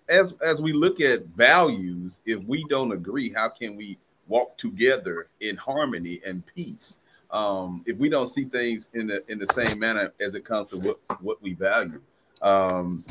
as 0.09 0.37
as 0.41 0.61
we 0.61 0.73
look 0.73 1.01
at 1.01 1.27
values, 1.27 2.21
if 2.27 2.43
we 2.45 2.65
don't 2.69 2.93
agree, 2.93 3.33
how 3.33 3.49
can 3.49 3.77
we 3.77 3.99
walk 4.29 4.57
together 4.59 5.29
in 5.41 5.57
harmony 5.57 6.21
and 6.27 6.45
peace? 6.47 7.01
Um, 7.31 7.83
if 7.87 7.97
we 7.97 8.09
don't 8.09 8.29
see 8.29 8.45
things 8.45 8.89
in 8.95 9.07
the 9.07 9.25
in 9.31 9.39
the 9.39 9.47
same 9.47 9.79
manner 9.79 10.13
as 10.21 10.35
it 10.35 10.45
comes 10.45 10.71
to 10.71 10.79
what 10.79 10.99
what 11.21 11.43
we 11.43 11.55
value. 11.55 12.01
Um, 12.43 13.03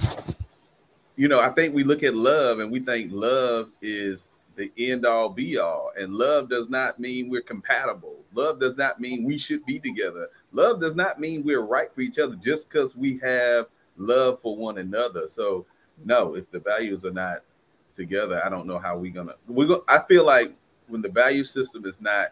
you 1.16 1.28
know, 1.28 1.40
I 1.40 1.50
think 1.50 1.76
we 1.76 1.84
look 1.84 2.04
at 2.04 2.16
love 2.16 2.60
and 2.60 2.72
we 2.72 2.80
think 2.80 3.12
love 3.12 3.70
is 3.82 4.32
the 4.56 4.72
end 4.78 5.06
all 5.06 5.30
be 5.30 5.58
all. 5.58 5.92
And 5.98 6.14
love 6.14 6.50
does 6.50 6.70
not 6.70 7.00
mean 7.00 7.30
we're 7.30 7.42
compatible. 7.42 8.18
Love 8.34 8.60
does 8.60 8.78
not 8.78 9.00
mean 9.00 9.24
we 9.24 9.38
should 9.38 9.66
be 9.66 9.80
together. 9.80 10.30
Love 10.52 10.80
does 10.80 10.96
not 10.96 11.20
mean 11.20 11.44
we're 11.44 11.62
right 11.62 11.94
for 11.94 12.02
each 12.02 12.20
other 12.20 12.36
just 12.36 12.70
because 12.70 12.96
we 12.96 13.18
have 13.20 13.68
love 13.98 14.40
for 14.42 14.58
one 14.58 14.80
another. 14.80 15.28
So, 15.28 15.66
no, 16.04 16.36
if 16.36 16.50
the 16.52 16.60
values 16.60 17.06
are 17.06 17.12
not 17.12 17.44
together, 17.96 18.42
I 18.44 18.50
don't 18.50 18.68
know 18.68 18.80
how 18.80 18.98
we're 18.98 19.14
gonna. 19.14 19.36
We're 19.48 19.68
gonna. 19.68 19.82
I 19.88 20.00
feel 20.08 20.26
like 20.26 20.54
when 20.88 21.02
the 21.02 21.10
value 21.10 21.44
system 21.44 21.86
is 21.86 22.00
not 22.02 22.30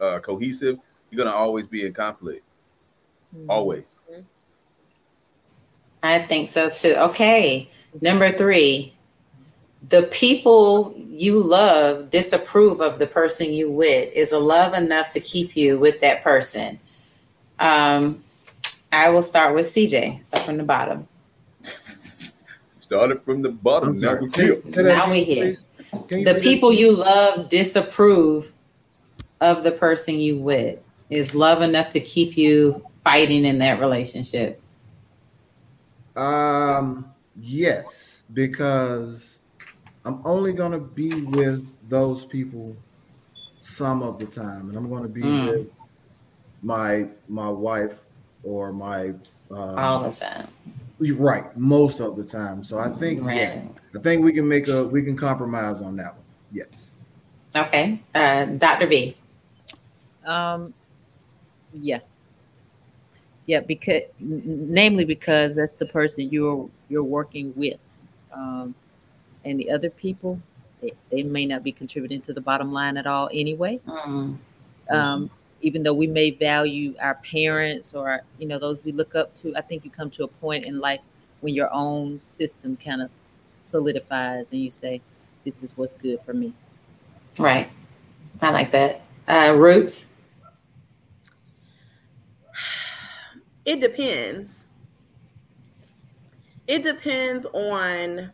uh, 0.00 0.18
cohesive, 0.20 0.78
you're 1.10 1.24
gonna 1.24 1.36
always 1.36 1.66
be 1.66 1.84
in 1.86 1.92
conflict. 1.92 2.42
Mm. 3.36 3.46
Always. 3.48 3.84
I 6.02 6.20
think 6.20 6.48
so 6.48 6.70
too. 6.70 6.94
Okay, 6.96 7.68
number 8.00 8.30
three, 8.30 8.94
the 9.88 10.04
people 10.04 10.94
you 10.96 11.40
love 11.40 12.10
disapprove 12.10 12.80
of 12.80 12.98
the 12.98 13.06
person 13.06 13.52
you 13.52 13.70
with. 13.70 14.12
Is 14.12 14.32
a 14.32 14.38
love 14.38 14.74
enough 14.74 15.10
to 15.10 15.20
keep 15.20 15.56
you 15.56 15.78
with 15.78 16.00
that 16.00 16.22
person? 16.22 16.78
Um, 17.58 18.22
I 18.92 19.10
will 19.10 19.22
start 19.22 19.54
with 19.54 19.66
CJ. 19.66 20.24
Start 20.24 20.44
from 20.44 20.56
the 20.58 20.62
bottom. 20.62 21.08
Started 22.86 23.20
from 23.24 23.42
the 23.42 23.48
bottom. 23.48 23.96
Now 23.96 24.14
we 24.14 24.30
Say- 24.30 24.44
here. 24.44 24.62
Now 24.64 24.80
again, 25.06 25.10
we 25.10 25.24
here. 25.24 25.56
please. 25.90 26.24
The 26.24 26.34
repeat 26.34 26.42
people 26.42 26.72
you 26.72 26.92
love 26.94 27.48
disapprove 27.48 28.52
of 29.40 29.64
the 29.64 29.72
person 29.72 30.14
you 30.20 30.38
with. 30.40 30.78
Is 31.10 31.34
love 31.34 31.62
enough 31.62 31.88
to 31.90 32.00
keep 32.00 32.36
you 32.36 32.86
fighting 33.02 33.44
in 33.44 33.58
that 33.58 33.80
relationship? 33.80 34.60
Um, 36.14 37.12
yes, 37.40 38.22
because 38.34 39.40
I'm 40.04 40.20
only 40.24 40.52
gonna 40.52 40.78
be 40.78 41.22
with 41.22 41.66
those 41.88 42.24
people 42.24 42.76
some 43.62 44.00
of 44.00 44.20
the 44.20 44.26
time, 44.26 44.68
and 44.68 44.78
I'm 44.78 44.88
gonna 44.88 45.08
be 45.08 45.22
Mm. 45.22 45.50
with 45.50 45.80
my 46.62 47.06
my 47.28 47.50
wife 47.50 47.98
or 48.44 48.72
my 48.72 49.12
All 49.50 50.04
um, 50.04 50.10
the 50.10 50.10
time. 50.16 50.48
You're 51.00 51.16
right 51.16 51.56
most 51.56 52.00
of 52.00 52.16
the 52.16 52.24
time. 52.24 52.64
So 52.64 52.78
I 52.78 52.88
think 52.90 53.22
Right. 53.22 53.36
yes, 53.36 53.64
I 53.94 53.98
think 54.00 54.24
we 54.24 54.32
can 54.32 54.48
make 54.48 54.68
a 54.68 54.86
we 54.86 55.02
can 55.02 55.16
compromise 55.16 55.82
on 55.82 55.96
that 55.96 56.14
one. 56.14 56.24
Yes. 56.52 56.92
Okay. 57.54 58.00
Uh, 58.14 58.44
Dr. 58.46 58.86
V. 58.86 59.16
Um, 60.24 60.74
yeah, 61.72 62.00
yeah, 63.46 63.60
because 63.60 64.02
n- 64.20 64.42
n- 64.44 64.66
namely 64.68 65.04
because 65.04 65.54
that's 65.54 65.74
the 65.74 65.86
person 65.86 66.28
you're 66.30 66.68
you're 66.88 67.04
working 67.04 67.52
with, 67.56 67.80
um, 68.32 68.74
and 69.44 69.58
the 69.60 69.70
other 69.70 69.90
people 69.90 70.40
they, 70.80 70.92
they 71.10 71.22
may 71.22 71.46
not 71.46 71.62
be 71.62 71.72
contributing 71.72 72.20
to 72.22 72.32
the 72.32 72.40
bottom 72.40 72.72
line 72.72 72.96
at 72.96 73.06
all 73.06 73.28
anyway. 73.32 73.80
Mm, 73.86 74.36
Um, 74.90 75.30
even 75.60 75.82
though 75.82 75.94
we 75.94 76.06
may 76.06 76.30
value 76.30 76.94
our 77.00 77.16
parents 77.16 77.94
or 77.94 78.22
you 78.38 78.46
know 78.46 78.58
those 78.58 78.78
we 78.84 78.92
look 78.92 79.14
up 79.14 79.34
to, 79.36 79.54
I 79.56 79.60
think 79.60 79.84
you 79.84 79.90
come 79.90 80.10
to 80.10 80.24
a 80.24 80.28
point 80.28 80.64
in 80.64 80.80
life 80.80 81.00
when 81.40 81.54
your 81.54 81.72
own 81.72 82.18
system 82.18 82.76
kind 82.76 83.02
of 83.02 83.10
solidifies 83.52 84.46
and 84.52 84.60
you 84.60 84.70
say, 84.70 85.00
"This 85.44 85.62
is 85.62 85.70
what's 85.76 85.94
good 85.94 86.20
for 86.22 86.34
me." 86.34 86.52
right. 87.38 87.70
I 88.42 88.50
like 88.50 88.70
that. 88.72 89.02
Uh, 89.26 89.54
Roots. 89.56 90.06
It 93.64 93.80
depends. 93.80 94.66
It 96.66 96.82
depends 96.82 97.46
on 97.46 98.30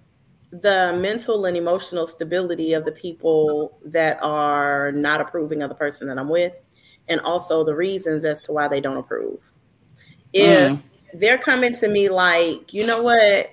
the 0.51 0.99
mental 1.01 1.47
and 1.47 1.57
emotional 1.57 2.07
stability 2.07 2.75
of 2.75 2.85
the 2.85 2.93
people 2.93 3.79
that 3.87 4.19
are 4.23 4.93
not 4.93 5.21
approving 5.21 5.63
of 5.63 5.71
the 5.71 5.75
person 5.75 6.09
that 6.09 6.19
I'm 6.19 6.29
with, 6.29 6.61
and 7.13 7.21
also 7.21 7.63
the 7.63 7.75
reasons 7.75 8.25
as 8.25 8.43
to 8.43 8.53
why 8.53 8.67
they 8.67 8.81
don't 8.81 8.97
approve. 8.97 9.39
If 10.33 10.73
Mm. 10.73 10.83
they're 11.15 11.39
coming 11.39 11.75
to 11.75 11.89
me 11.89 12.09
like, 12.09 12.73
you 12.73 12.87
know 12.87 13.03
what, 13.03 13.51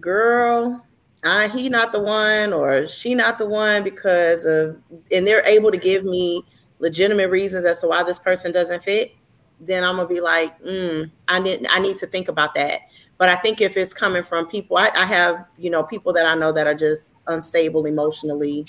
girl, 0.00 0.86
uh, 1.24 1.48
he 1.48 1.68
not 1.68 1.90
the 1.90 2.00
one 2.00 2.52
or 2.52 2.86
she 2.86 3.14
not 3.14 3.38
the 3.38 3.46
one 3.46 3.82
because 3.82 4.44
of, 4.44 4.76
and 5.10 5.26
they're 5.26 5.44
able 5.46 5.70
to 5.70 5.78
give 5.78 6.04
me 6.04 6.44
legitimate 6.78 7.30
reasons 7.30 7.64
as 7.64 7.80
to 7.80 7.88
why 7.88 8.02
this 8.02 8.18
person 8.18 8.52
doesn't 8.52 8.84
fit, 8.84 9.12
then 9.58 9.82
I'm 9.82 9.96
gonna 9.96 10.06
be 10.08 10.20
like, 10.20 10.62
mm, 10.62 11.10
I 11.26 11.40
need, 11.40 11.66
I 11.70 11.80
need 11.80 11.98
to 11.98 12.06
think 12.06 12.28
about 12.28 12.54
that. 12.54 12.82
But 13.18 13.30
I 13.30 13.36
think 13.36 13.62
if 13.62 13.78
it's 13.78 13.94
coming 13.94 14.22
from 14.22 14.46
people, 14.46 14.76
I, 14.76 14.90
I 14.94 15.06
have, 15.06 15.46
you 15.56 15.70
know, 15.70 15.82
people 15.82 16.12
that 16.12 16.26
I 16.26 16.34
know 16.34 16.52
that 16.52 16.66
are 16.66 16.74
just 16.74 17.14
unstable 17.26 17.86
emotionally 17.86 18.66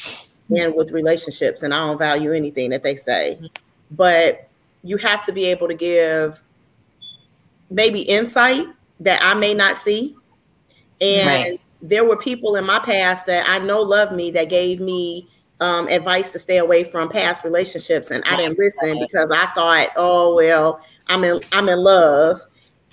and 0.49 0.73
with 0.73 0.91
relationships, 0.91 1.63
and 1.63 1.73
I 1.73 1.85
don't 1.85 1.97
value 1.97 2.31
anything 2.31 2.69
that 2.69 2.81
they 2.81 2.95
say. 2.95 3.37
But 3.91 4.47
you 4.83 4.97
have 4.97 5.23
to 5.25 5.31
be 5.31 5.45
able 5.45 5.67
to 5.67 5.73
give 5.73 6.41
maybe 7.69 8.01
insight 8.01 8.65
that 8.99 9.21
I 9.21 9.33
may 9.33 9.53
not 9.53 9.77
see. 9.77 10.15
And 11.01 11.27
Right. 11.27 11.61
there 11.81 12.05
were 12.05 12.17
people 12.17 12.55
in 12.55 12.65
my 12.65 12.79
past 12.79 13.25
that 13.27 13.47
I 13.47 13.59
know 13.59 13.81
love 13.81 14.11
me 14.11 14.31
that 14.31 14.49
gave 14.49 14.79
me 14.79 15.27
um, 15.59 15.87
advice 15.87 16.31
to 16.33 16.39
stay 16.39 16.57
away 16.59 16.83
from 16.83 17.09
past 17.09 17.43
relationships, 17.43 18.11
and 18.11 18.23
I 18.25 18.35
didn't 18.35 18.59
listen 18.59 18.99
because 18.99 19.31
I 19.31 19.47
thought, 19.55 19.89
oh 19.95 20.35
well, 20.35 20.79
I'm 21.07 21.23
in 21.23 21.41
I'm 21.51 21.67
in 21.67 21.79
love, 21.79 22.41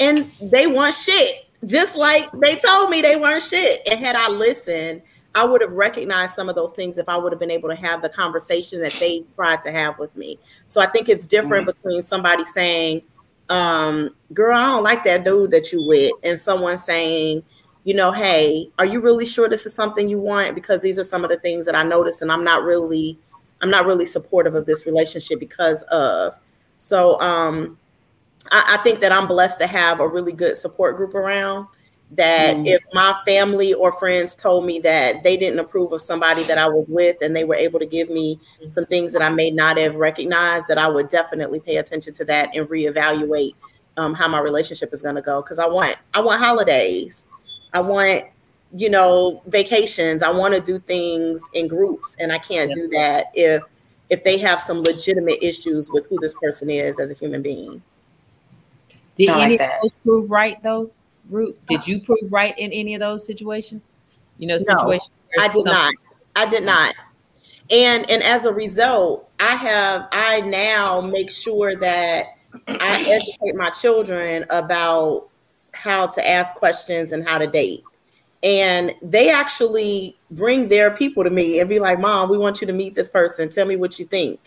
and 0.00 0.24
they 0.50 0.66
weren't 0.66 0.94
shit. 0.94 1.46
Just 1.66 1.96
like 1.96 2.30
they 2.32 2.56
told 2.56 2.90
me 2.90 3.02
they 3.02 3.16
weren't 3.16 3.42
shit. 3.42 3.80
And 3.90 3.98
had 4.00 4.16
I 4.16 4.28
listened, 4.28 5.02
I 5.34 5.44
would 5.44 5.60
have 5.60 5.72
recognized 5.72 6.34
some 6.34 6.48
of 6.48 6.54
those 6.54 6.72
things 6.74 6.96
if 6.96 7.08
I 7.08 7.16
would 7.16 7.32
have 7.32 7.40
been 7.40 7.50
able 7.50 7.68
to 7.68 7.74
have 7.74 8.02
the 8.02 8.08
conversation 8.08 8.80
that 8.80 8.92
they 9.00 9.24
tried 9.34 9.60
to 9.62 9.72
have 9.72 9.98
with 9.98 10.14
me. 10.16 10.38
So 10.66 10.80
I 10.80 10.86
think 10.86 11.08
it's 11.08 11.26
different 11.26 11.66
between 11.66 12.02
somebody 12.02 12.44
saying, 12.44 13.02
um, 13.48 14.10
girl, 14.32 14.56
I 14.56 14.70
don't 14.70 14.84
like 14.84 15.04
that 15.04 15.24
dude 15.24 15.50
that 15.50 15.72
you 15.72 15.82
with, 15.84 16.12
and 16.22 16.38
someone 16.38 16.78
saying, 16.78 17.42
you 17.82 17.94
know, 17.94 18.12
hey, 18.12 18.70
are 18.78 18.86
you 18.86 19.00
really 19.00 19.26
sure 19.26 19.48
this 19.48 19.66
is 19.66 19.74
something 19.74 20.08
you 20.08 20.18
want? 20.18 20.54
Because 20.54 20.80
these 20.80 20.98
are 20.98 21.04
some 21.04 21.24
of 21.24 21.30
the 21.30 21.38
things 21.38 21.66
that 21.66 21.74
I 21.74 21.82
noticed, 21.82 22.22
and 22.22 22.32
I'm 22.32 22.44
not 22.44 22.62
really, 22.62 23.18
I'm 23.60 23.70
not 23.70 23.86
really 23.86 24.06
supportive 24.06 24.54
of 24.54 24.66
this 24.66 24.86
relationship 24.86 25.40
because 25.40 25.82
of. 25.84 26.38
So 26.76 27.20
um, 27.20 27.78
I, 28.50 28.78
I 28.78 28.82
think 28.82 29.00
that 29.00 29.12
I'm 29.12 29.26
blessed 29.26 29.60
to 29.60 29.66
have 29.66 30.00
a 30.00 30.08
really 30.08 30.32
good 30.32 30.56
support 30.56 30.96
group 30.96 31.14
around. 31.14 31.66
That 32.12 32.56
Mm. 32.58 32.66
if 32.66 32.84
my 32.92 33.18
family 33.26 33.74
or 33.74 33.90
friends 33.92 34.36
told 34.36 34.66
me 34.66 34.78
that 34.80 35.24
they 35.24 35.36
didn't 35.36 35.58
approve 35.58 35.92
of 35.92 36.00
somebody 36.00 36.44
that 36.44 36.58
I 36.58 36.68
was 36.68 36.88
with, 36.88 37.16
and 37.22 37.34
they 37.34 37.44
were 37.44 37.56
able 37.56 37.80
to 37.80 37.86
give 37.86 38.08
me 38.08 38.38
some 38.68 38.86
things 38.86 39.12
that 39.14 39.22
I 39.22 39.30
may 39.30 39.50
not 39.50 39.78
have 39.78 39.96
recognized, 39.96 40.68
that 40.68 40.78
I 40.78 40.86
would 40.88 41.08
definitely 41.08 41.60
pay 41.60 41.78
attention 41.78 42.12
to 42.14 42.24
that 42.26 42.54
and 42.54 42.68
reevaluate 42.68 43.54
um, 43.96 44.14
how 44.14 44.28
my 44.28 44.38
relationship 44.40 44.92
is 44.92 45.02
going 45.02 45.16
to 45.16 45.22
go. 45.22 45.42
Because 45.42 45.58
I 45.58 45.66
want, 45.66 45.96
I 46.12 46.20
want 46.20 46.40
holidays. 46.40 47.26
I 47.72 47.80
want, 47.80 48.24
you 48.72 48.90
know, 48.90 49.42
vacations. 49.46 50.22
I 50.22 50.30
want 50.30 50.54
to 50.54 50.60
do 50.60 50.78
things 50.78 51.48
in 51.54 51.66
groups, 51.66 52.16
and 52.20 52.32
I 52.32 52.38
can't 52.38 52.68
Yep. 52.68 52.76
do 52.76 52.88
that 52.88 53.26
if 53.34 53.62
if 54.10 54.22
they 54.22 54.36
have 54.38 54.60
some 54.60 54.80
legitimate 54.80 55.42
issues 55.42 55.90
with 55.90 56.06
who 56.08 56.18
this 56.20 56.34
person 56.34 56.68
is 56.70 57.00
as 57.00 57.10
a 57.10 57.14
human 57.14 57.42
being. 57.42 57.82
Did 59.16 59.30
I 59.30 59.36
like 59.36 59.44
any 59.46 59.56
that. 59.56 59.76
of 59.76 59.82
those 59.82 59.92
prove 60.04 60.30
right 60.30 60.62
though, 60.62 60.90
Ruth? 61.30 61.56
Did 61.68 61.86
you 61.86 62.00
prove 62.00 62.30
right 62.32 62.56
in 62.58 62.72
any 62.72 62.94
of 62.94 63.00
those 63.00 63.24
situations? 63.26 63.90
You 64.38 64.48
know, 64.48 64.54
No, 64.56 64.76
situations. 64.76 65.10
where 65.34 65.44
I 65.44 65.52
did 65.52 65.64
some- 65.64 65.72
not. 65.72 65.94
I 66.36 66.46
did 66.46 66.64
not. 66.64 66.94
And 67.70 68.08
and 68.10 68.22
as 68.22 68.44
a 68.44 68.52
result, 68.52 69.28
I 69.40 69.54
have 69.56 70.08
I 70.12 70.40
now 70.42 71.00
make 71.00 71.30
sure 71.30 71.74
that 71.76 72.26
I 72.68 73.02
educate 73.08 73.54
my 73.56 73.70
children 73.70 74.44
about 74.50 75.28
how 75.72 76.06
to 76.06 76.28
ask 76.28 76.54
questions 76.54 77.12
and 77.12 77.26
how 77.26 77.38
to 77.38 77.46
date. 77.46 77.82
And 78.42 78.94
they 79.00 79.30
actually 79.30 80.18
bring 80.30 80.68
their 80.68 80.90
people 80.90 81.24
to 81.24 81.30
me 81.30 81.60
and 81.60 81.68
be 81.68 81.80
like, 81.80 81.98
"Mom, 81.98 82.28
we 82.28 82.36
want 82.36 82.60
you 82.60 82.66
to 82.66 82.72
meet 82.74 82.94
this 82.94 83.08
person. 83.08 83.48
Tell 83.48 83.66
me 83.66 83.76
what 83.76 83.98
you 83.98 84.04
think." 84.04 84.38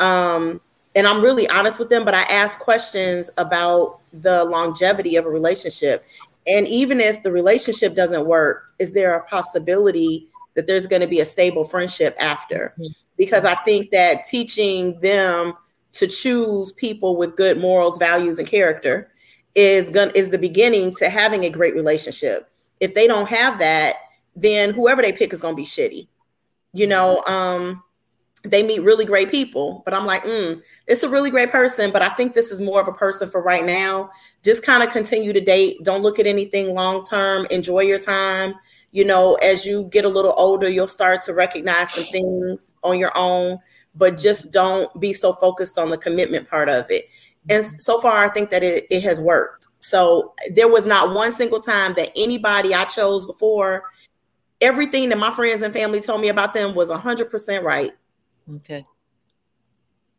Um, 0.00 0.60
and 0.94 1.06
I'm 1.06 1.22
really 1.22 1.48
honest 1.48 1.78
with 1.78 1.88
them, 1.88 2.04
but 2.04 2.14
I 2.14 2.22
ask 2.22 2.60
questions 2.60 3.30
about 3.36 4.00
the 4.12 4.44
longevity 4.44 5.16
of 5.16 5.26
a 5.26 5.30
relationship. 5.30 6.04
And 6.46 6.68
even 6.68 7.00
if 7.00 7.22
the 7.22 7.32
relationship 7.32 7.94
doesn't 7.94 8.26
work, 8.26 8.72
is 8.78 8.92
there 8.92 9.14
a 9.14 9.24
possibility 9.24 10.28
that 10.54 10.66
there's 10.66 10.86
going 10.86 11.02
to 11.02 11.08
be 11.08 11.20
a 11.20 11.24
stable 11.24 11.64
friendship 11.64 12.14
after? 12.18 12.74
Mhm. 12.78 12.94
Because 13.16 13.44
I 13.44 13.54
think 13.64 13.90
that 13.90 14.24
teaching 14.24 15.00
them 15.00 15.54
to 15.92 16.06
choose 16.06 16.72
people 16.72 17.16
with 17.16 17.36
good 17.36 17.58
morals, 17.58 17.98
values, 17.98 18.38
and 18.38 18.48
character 18.48 19.10
is 19.54 19.88
going 19.88 20.10
is 20.14 20.30
the 20.30 20.38
beginning 20.38 20.92
to 20.98 21.08
having 21.08 21.44
a 21.44 21.50
great 21.50 21.74
relationship. 21.74 22.48
If 22.80 22.94
they 22.94 23.06
don't 23.06 23.28
have 23.28 23.58
that, 23.60 23.96
then 24.34 24.70
whoever 24.70 25.00
they 25.00 25.12
pick 25.12 25.32
is 25.32 25.40
going 25.40 25.54
to 25.54 25.62
be 25.62 25.66
shitty. 25.66 26.08
You 26.72 26.88
know, 26.88 27.22
um, 27.28 27.83
they 28.44 28.62
meet 28.62 28.80
really 28.80 29.04
great 29.04 29.30
people, 29.30 29.82
but 29.84 29.94
I'm 29.94 30.04
like, 30.04 30.22
mm, 30.24 30.60
it's 30.86 31.02
a 31.02 31.08
really 31.08 31.30
great 31.30 31.50
person, 31.50 31.90
but 31.90 32.02
I 32.02 32.10
think 32.10 32.34
this 32.34 32.50
is 32.50 32.60
more 32.60 32.80
of 32.80 32.88
a 32.88 32.92
person 32.92 33.30
for 33.30 33.42
right 33.42 33.64
now. 33.64 34.10
Just 34.42 34.62
kind 34.62 34.82
of 34.82 34.90
continue 34.90 35.32
to 35.32 35.40
date. 35.40 35.78
Don't 35.82 36.02
look 36.02 36.18
at 36.18 36.26
anything 36.26 36.74
long 36.74 37.04
term. 37.04 37.46
Enjoy 37.50 37.80
your 37.80 37.98
time. 37.98 38.54
You 38.92 39.04
know, 39.04 39.34
as 39.36 39.64
you 39.64 39.84
get 39.84 40.04
a 40.04 40.08
little 40.08 40.34
older, 40.36 40.68
you'll 40.68 40.86
start 40.86 41.22
to 41.22 41.32
recognize 41.32 41.92
some 41.92 42.04
things 42.04 42.74
on 42.84 42.98
your 42.98 43.12
own, 43.16 43.58
but 43.94 44.18
just 44.18 44.52
don't 44.52 45.00
be 45.00 45.12
so 45.12 45.32
focused 45.32 45.78
on 45.78 45.88
the 45.88 45.98
commitment 45.98 46.48
part 46.48 46.68
of 46.68 46.90
it. 46.90 47.06
And 47.48 47.64
so 47.80 48.00
far, 48.00 48.24
I 48.24 48.28
think 48.28 48.50
that 48.50 48.62
it, 48.62 48.86
it 48.90 49.02
has 49.02 49.20
worked. 49.20 49.66
So 49.80 50.34
there 50.54 50.68
was 50.68 50.86
not 50.86 51.14
one 51.14 51.32
single 51.32 51.60
time 51.60 51.94
that 51.94 52.12
anybody 52.14 52.74
I 52.74 52.84
chose 52.84 53.24
before, 53.24 53.84
everything 54.60 55.08
that 55.08 55.18
my 55.18 55.30
friends 55.30 55.62
and 55.62 55.74
family 55.74 56.00
told 56.00 56.20
me 56.20 56.28
about 56.28 56.54
them 56.54 56.74
was 56.74 56.90
100% 56.90 57.62
right. 57.62 57.92
Okay. 58.56 58.84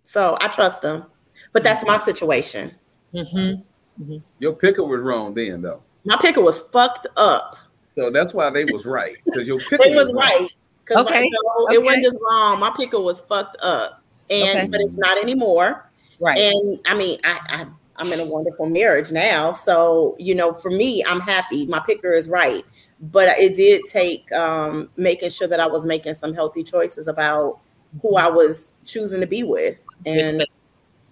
So 0.03 0.38
I 0.41 0.47
trust 0.47 0.81
them. 0.81 1.05
But 1.51 1.63
that's 1.63 1.85
my 1.85 1.97
situation. 1.97 2.73
Mm-hmm. 3.13 4.17
Your 4.39 4.53
picker 4.53 4.83
was 4.85 5.01
wrong 5.01 5.33
then, 5.33 5.61
though. 5.61 5.81
My 6.05 6.17
picker 6.17 6.41
was 6.41 6.61
fucked 6.61 7.07
up. 7.17 7.57
So 7.89 8.09
that's 8.09 8.33
why 8.33 8.49
they 8.49 8.65
was 8.65 8.85
right 8.85 9.15
because 9.25 9.47
your 9.47 9.59
picker 9.59 9.83
They 9.83 9.95
was 9.95 10.07
wrong. 10.13 10.15
right. 10.23 10.47
Because 10.83 11.05
Okay, 11.05 11.23
it 11.23 11.33
okay. 11.69 11.77
wasn't 11.79 12.03
just 12.03 12.17
wrong. 12.21 12.59
My 12.59 12.71
picker 12.75 12.99
was 12.99 13.21
fucked 13.21 13.57
up. 13.61 14.03
And 14.29 14.59
Okay. 14.59 14.67
but 14.67 14.81
it's 14.81 14.95
not 14.95 15.17
anymore. 15.17 15.89
Right. 16.19 16.38
And 16.38 16.79
I 16.85 16.93
mean, 16.95 17.19
I, 17.23 17.39
I 17.49 17.65
I'm 17.97 18.11
in 18.11 18.19
a 18.19 18.25
wonderful 18.25 18.69
marriage 18.69 19.11
now. 19.11 19.53
So, 19.53 20.15
you 20.19 20.35
know, 20.35 20.53
for 20.53 20.69
me, 20.69 21.03
I'm 21.07 21.21
happy. 21.21 21.65
My 21.65 21.79
picker 21.79 22.11
is 22.11 22.27
right. 22.29 22.63
But 22.99 23.29
it 23.38 23.55
did 23.55 23.83
take 23.85 24.29
um 24.33 24.89
making 24.97 25.29
sure 25.29 25.47
that 25.47 25.59
I 25.59 25.67
was 25.67 25.85
making 25.85 26.13
some 26.15 26.33
healthy 26.33 26.63
choices 26.63 27.07
about 27.07 27.59
who 28.01 28.17
I 28.17 28.27
was 28.27 28.73
choosing 28.86 29.21
to 29.21 29.27
be 29.27 29.43
with. 29.43 29.77
And 30.05 30.38
Respect. 30.38 30.51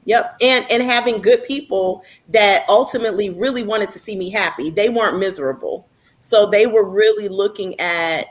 Yep. 0.06 0.38
And 0.42 0.66
and 0.70 0.84
having 0.84 1.22
good 1.22 1.44
people 1.46 2.04
that 2.30 2.66
ultimately 2.68 3.30
really 3.30 3.64
wanted 3.64 3.92
to 3.92 4.00
see 4.00 4.16
me 4.16 4.30
happy. 4.30 4.70
They 4.70 4.90
weren't 4.90 5.18
miserable. 5.18 5.88
So 6.20 6.46
they 6.46 6.68
were 6.68 6.88
really 6.88 7.28
looking 7.30 7.80
at 7.80 8.28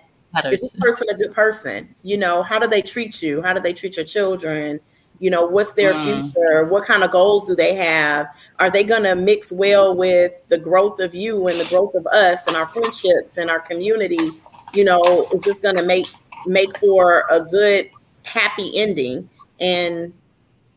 is 0.47 0.61
this 0.61 0.73
person 0.75 1.09
a 1.11 1.15
good 1.15 1.33
person? 1.33 1.95
You 2.03 2.17
know, 2.17 2.43
how 2.43 2.59
do 2.59 2.67
they 2.67 2.81
treat 2.83 3.23
you? 3.23 3.43
How 3.43 3.53
do 3.53 3.61
they 3.61 3.73
treat 3.73 3.97
your 3.97 4.05
children? 4.07 4.81
You 5.19 5.31
know, 5.31 5.47
what's 5.47 5.75
their 5.75 5.93
Mm. 5.95 6.33
future? 6.33 6.65
What 6.65 6.87
kind 6.87 7.05
of 7.05 7.11
goals 7.11 7.47
do 7.47 7.55
they 7.55 7.75
have? 7.75 8.27
Are 8.59 8.71
they 8.71 8.83
going 8.83 9.03
to 9.05 9.15
mix 9.15 9.53
well 9.53 9.95
with 9.95 10.33
the 10.49 10.59
growth 10.59 11.01
of 11.01 11.15
you 11.15 11.49
and 11.49 11.61
the 11.61 11.67
growth 11.67 11.95
of 11.95 12.07
us 12.09 12.47
and 12.47 12.57
our 12.57 12.67
friendships 12.67 13.37
and 13.37 13.51
our 13.51 13.61
community? 13.61 14.31
You 14.73 14.85
know, 14.85 15.29
is 15.33 15.43
this 15.43 15.59
going 15.59 15.77
to 15.77 15.85
make 15.85 16.07
make 16.47 16.77
for 16.79 17.25
a 17.31 17.41
good, 17.41 17.91
happy 18.25 18.77
ending? 18.77 19.29
And 19.61 20.13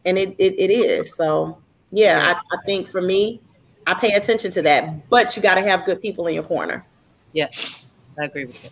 and 0.05 0.17
it 0.17 0.35
it, 0.37 0.59
it 0.59 0.71
is. 0.71 1.15
So 1.15 1.57
yeah, 1.91 2.35
I, 2.35 2.55
I 2.55 2.59
think 2.65 2.87
for 2.87 3.01
me, 3.01 3.41
I 3.87 3.93
pay 3.93 4.13
attention 4.13 4.51
to 4.51 4.61
that. 4.63 5.09
But 5.09 5.35
you 5.35 5.41
got 5.41 5.55
to 5.55 5.61
have 5.61 5.85
good 5.85 6.01
people 6.01 6.27
in 6.27 6.33
your 6.33 6.43
corner. 6.43 6.85
Yeah, 7.33 7.47
I 8.19 8.25
agree 8.25 8.45
with 8.45 8.63
you. 8.63 8.69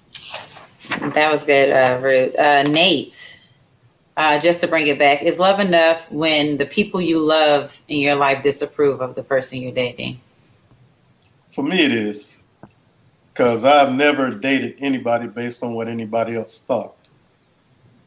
That 1.11 1.31
was 1.31 1.43
good, 1.43 1.69
uh, 1.69 1.99
Ruth. 2.01 2.37
Uh, 2.37 2.63
Nate, 2.63 3.39
uh, 4.17 4.39
just 4.39 4.61
to 4.61 4.67
bring 4.67 4.87
it 4.87 4.99
back, 4.99 5.21
is 5.23 5.39
love 5.39 5.59
enough 5.59 6.11
when 6.11 6.57
the 6.57 6.65
people 6.65 7.01
you 7.01 7.19
love 7.19 7.81
in 7.87 7.99
your 7.99 8.15
life 8.15 8.43
disapprove 8.43 9.01
of 9.01 9.15
the 9.15 9.23
person 9.23 9.59
you're 9.59 9.71
dating? 9.71 10.19
For 11.49 11.63
me, 11.63 11.85
it 11.85 11.93
is 11.93 12.39
because 13.33 13.63
I've 13.63 13.93
never 13.93 14.29
dated 14.29 14.75
anybody 14.79 15.27
based 15.27 15.63
on 15.63 15.73
what 15.73 15.87
anybody 15.87 16.35
else 16.35 16.59
thought. 16.59 16.95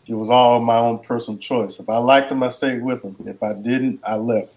It 0.08 0.14
was 0.14 0.30
all 0.30 0.60
my 0.60 0.76
own 0.76 1.00
personal 1.00 1.38
choice. 1.38 1.80
If 1.80 1.88
I 1.88 1.96
liked 1.96 2.28
them, 2.28 2.42
I 2.42 2.50
stayed 2.50 2.82
with 2.82 3.02
them. 3.02 3.16
If 3.26 3.42
I 3.42 3.54
didn't, 3.54 4.00
I 4.06 4.14
left. 4.16 4.54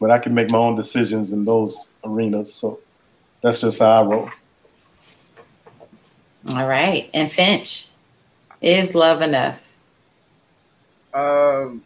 But 0.00 0.10
I 0.10 0.18
can 0.18 0.34
make 0.34 0.50
my 0.50 0.58
own 0.58 0.76
decisions 0.76 1.32
in 1.32 1.44
those 1.44 1.90
arenas. 2.04 2.54
So 2.54 2.80
that's 3.40 3.60
just 3.60 3.80
how 3.80 4.02
I 4.02 4.06
roll. 4.06 4.30
All 6.50 6.66
right. 6.68 7.10
And 7.12 7.30
Finch, 7.30 7.88
is 8.60 8.94
love 8.94 9.22
enough? 9.22 9.60
Um, 11.12 11.82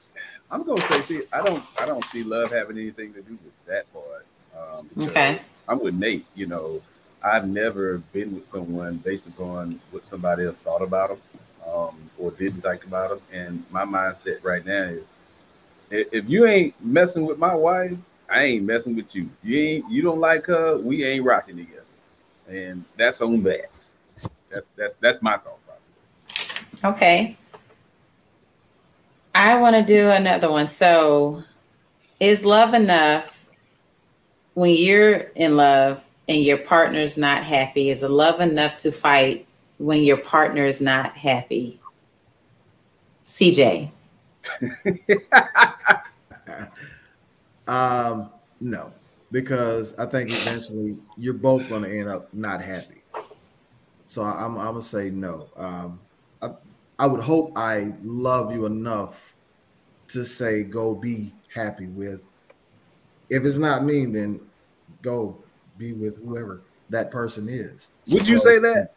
I'm 0.50 0.62
gonna 0.64 0.80
say, 0.82 1.02
see, 1.02 1.22
I 1.32 1.42
don't, 1.44 1.62
I 1.78 1.86
don't 1.86 2.04
see 2.06 2.22
love 2.22 2.50
having 2.50 2.78
anything 2.78 3.12
to 3.14 3.22
do 3.22 3.32
with 3.32 3.66
that 3.66 3.92
part. 3.92 4.26
Um, 4.58 4.88
Okay. 5.06 5.38
I'm 5.68 5.80
with 5.80 5.94
Nate. 5.94 6.24
You 6.34 6.46
know, 6.46 6.82
I've 7.22 7.46
never 7.46 7.98
been 8.12 8.34
with 8.34 8.46
someone 8.46 8.96
based 8.96 9.26
upon 9.28 9.80
what 9.90 10.06
somebody 10.06 10.44
else 10.44 10.56
thought 10.56 10.82
about 10.82 11.10
them 11.10 11.18
um, 11.72 12.10
or 12.18 12.30
didn't 12.32 12.62
think 12.62 12.84
about 12.84 13.10
them. 13.10 13.20
And 13.32 13.64
my 13.70 13.84
mindset 13.84 14.42
right 14.42 14.64
now 14.64 14.84
is, 14.84 15.02
if 15.90 16.28
you 16.28 16.46
ain't 16.46 16.74
messing 16.84 17.24
with 17.24 17.38
my 17.38 17.54
wife, 17.54 17.96
I 18.28 18.42
ain't 18.42 18.64
messing 18.64 18.94
with 18.94 19.14
you. 19.14 19.30
You 19.42 19.58
ain't, 19.58 19.90
you 19.90 20.02
don't 20.02 20.20
like 20.20 20.46
her, 20.46 20.78
we 20.78 21.04
ain't 21.04 21.24
rocking 21.24 21.56
together, 21.56 21.84
and 22.48 22.84
that's 22.96 23.22
on 23.22 23.42
that. 23.44 23.66
That's 24.50 24.68
that's 24.76 24.94
that's 25.00 25.22
my 25.22 25.36
thought 25.36 25.58
process. 25.66 26.84
Okay. 26.84 27.36
I 29.34 29.56
want 29.56 29.76
to 29.76 29.82
do 29.82 30.10
another 30.10 30.50
one. 30.50 30.66
So, 30.66 31.44
is 32.18 32.44
love 32.44 32.74
enough 32.74 33.46
when 34.54 34.74
you're 34.74 35.14
in 35.14 35.56
love 35.56 36.04
and 36.28 36.42
your 36.42 36.58
partner's 36.58 37.16
not 37.16 37.44
happy? 37.44 37.90
Is 37.90 38.02
it 38.02 38.10
love 38.10 38.40
enough 38.40 38.78
to 38.78 38.92
fight 38.92 39.46
when 39.78 40.02
your 40.02 40.18
partner 40.18 40.66
is 40.66 40.80
not 40.80 41.16
happy? 41.16 41.80
CJ. 43.24 43.90
um, 47.68 48.30
no, 48.60 48.92
because 49.30 49.94
I 49.98 50.06
think 50.06 50.30
eventually 50.30 50.98
you're 51.16 51.34
both 51.34 51.68
going 51.68 51.82
to 51.82 51.98
end 51.98 52.08
up 52.08 52.32
not 52.32 52.62
happy. 52.62 53.02
So 54.04 54.22
I'm, 54.22 54.56
I'm 54.56 54.68
gonna 54.68 54.82
say 54.82 55.10
no. 55.10 55.48
Um, 55.54 56.00
I, 56.40 56.52
I 56.98 57.06
would 57.06 57.20
hope 57.20 57.52
I 57.56 57.92
love 58.02 58.50
you 58.50 58.64
enough 58.64 59.36
to 60.08 60.24
say 60.24 60.62
go 60.62 60.94
be 60.94 61.34
happy 61.54 61.88
with. 61.88 62.32
If 63.28 63.44
it's 63.44 63.58
not 63.58 63.84
me, 63.84 64.06
then 64.06 64.40
go 65.02 65.36
be 65.76 65.92
with 65.92 66.16
whoever 66.24 66.62
that 66.88 67.10
person 67.10 67.50
is. 67.50 67.90
Would 68.08 68.26
you 68.26 68.38
say 68.38 68.58
that? 68.58 68.94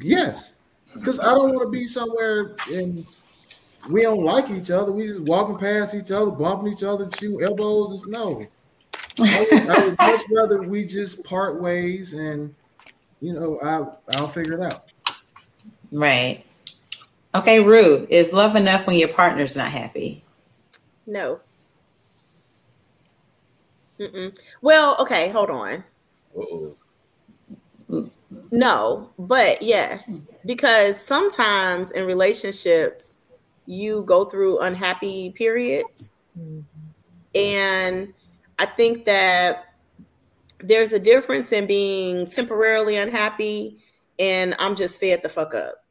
Yes, 0.00 0.56
because 0.94 1.20
I 1.20 1.26
don't 1.26 1.54
want 1.54 1.62
to 1.62 1.68
be 1.68 1.86
somewhere 1.86 2.56
and 2.72 3.06
we 3.90 4.02
don't 4.02 4.24
like 4.24 4.50
each 4.50 4.70
other. 4.70 4.92
We 4.92 5.06
just 5.06 5.20
walking 5.20 5.58
past 5.58 5.94
each 5.94 6.10
other, 6.10 6.30
bumping 6.30 6.72
each 6.72 6.82
other, 6.82 7.08
shooting 7.18 7.42
elbows. 7.42 8.06
No, 8.06 8.46
I 9.20 9.46
would, 9.50 9.70
I 9.70 9.84
would 9.84 9.98
much 9.98 10.22
rather 10.30 10.62
we 10.62 10.84
just 10.84 11.22
part 11.24 11.60
ways 11.60 12.12
and 12.12 12.54
you 13.20 13.32
know 13.32 13.58
I 13.62 14.16
I'll 14.16 14.28
figure 14.28 14.54
it 14.54 14.72
out. 14.72 14.92
Right. 15.92 16.44
Okay, 17.34 17.60
Rue, 17.60 18.06
is 18.10 18.32
love 18.32 18.54
enough 18.54 18.86
when 18.86 18.96
your 18.96 19.08
partner's 19.08 19.56
not 19.56 19.70
happy? 19.70 20.22
No. 21.06 21.40
Mm-mm. 23.98 24.36
Well, 24.62 24.96
okay, 25.00 25.30
hold 25.30 25.50
on. 25.50 25.84
Uh-oh. 26.36 26.76
No, 28.54 29.10
but 29.18 29.62
yes, 29.62 30.22
hmm. 30.22 30.36
because 30.46 31.04
sometimes 31.04 31.90
in 31.90 32.06
relationships, 32.06 33.18
you 33.66 34.04
go 34.04 34.24
through 34.26 34.60
unhappy 34.60 35.30
periods. 35.30 36.16
Mm-hmm. 36.38 36.60
And 37.34 38.14
I 38.58 38.66
think 38.66 39.06
that 39.06 39.74
there's 40.60 40.92
a 40.92 41.00
difference 41.00 41.50
in 41.50 41.66
being 41.66 42.28
temporarily 42.28 42.96
unhappy 42.96 43.78
and 44.20 44.54
I'm 44.60 44.76
just 44.76 45.00
fed 45.00 45.22
the 45.22 45.28
fuck 45.28 45.52
up. 45.52 45.84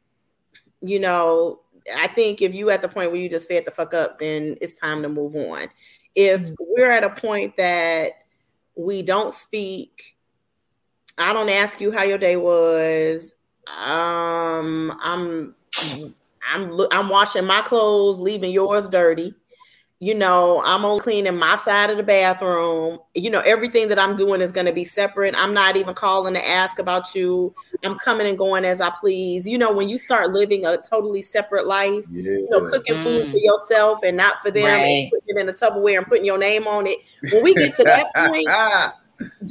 You 0.80 1.00
know, 1.00 1.60
I 1.94 2.08
think 2.08 2.40
if 2.40 2.54
you 2.54 2.70
at 2.70 2.80
the 2.80 2.88
point 2.88 3.10
where 3.10 3.20
you 3.20 3.28
just 3.28 3.48
fed 3.48 3.66
the 3.66 3.70
fuck 3.70 3.92
up, 3.92 4.18
then 4.18 4.56
it's 4.62 4.76
time 4.76 5.02
to 5.02 5.08
move 5.10 5.34
on. 5.36 5.68
If 6.14 6.48
hmm. 6.48 6.54
we're 6.60 6.90
at 6.90 7.04
a 7.04 7.10
point 7.10 7.58
that 7.58 8.12
we 8.74 9.02
don't 9.02 9.32
speak, 9.32 10.13
I 11.18 11.32
don't 11.32 11.48
ask 11.48 11.80
you 11.80 11.92
how 11.92 12.02
your 12.02 12.18
day 12.18 12.36
was. 12.36 13.34
Um, 13.68 14.98
I'm 15.02 15.54
I'm 16.52 16.72
I'm 16.90 17.08
washing 17.08 17.44
my 17.46 17.62
clothes, 17.62 18.20
leaving 18.20 18.52
yours 18.52 18.88
dirty. 18.88 19.34
You 20.00 20.14
know, 20.14 20.60
I'm 20.66 20.84
only 20.84 21.00
cleaning 21.00 21.36
my 21.38 21.56
side 21.56 21.88
of 21.88 21.96
the 21.96 22.02
bathroom. 22.02 22.98
You 23.14 23.30
know, 23.30 23.40
everything 23.46 23.88
that 23.88 23.98
I'm 23.98 24.16
doing 24.16 24.42
is 24.42 24.52
going 24.52 24.66
to 24.66 24.72
be 24.72 24.84
separate. 24.84 25.34
I'm 25.34 25.54
not 25.54 25.76
even 25.76 25.94
calling 25.94 26.34
to 26.34 26.46
ask 26.46 26.78
about 26.78 27.14
you. 27.14 27.54
I'm 27.84 27.96
coming 27.98 28.26
and 28.26 28.36
going 28.36 28.64
as 28.66 28.82
I 28.82 28.90
please. 28.90 29.46
You 29.46 29.56
know, 29.56 29.72
when 29.72 29.88
you 29.88 29.96
start 29.96 30.32
living 30.32 30.66
a 30.66 30.76
totally 30.76 31.22
separate 31.22 31.66
life, 31.66 32.04
Yeah. 32.10 32.22
you 32.32 32.48
know, 32.50 32.60
cooking 32.66 33.00
food 33.02 33.28
Mm. 33.28 33.30
for 33.30 33.38
yourself 33.38 34.00
and 34.04 34.16
not 34.16 34.42
for 34.42 34.50
them, 34.50 34.66
and 34.66 35.10
putting 35.10 35.36
it 35.36 35.40
in 35.40 35.48
a 35.48 35.52
Tupperware 35.54 35.96
and 35.98 36.06
putting 36.06 36.24
your 36.26 36.38
name 36.38 36.66
on 36.66 36.86
it. 36.86 36.98
When 37.32 37.42
we 37.42 37.54
get 37.54 37.74
to 37.76 37.84
that 37.84 38.06
point, 38.16 38.46
then 38.46 38.92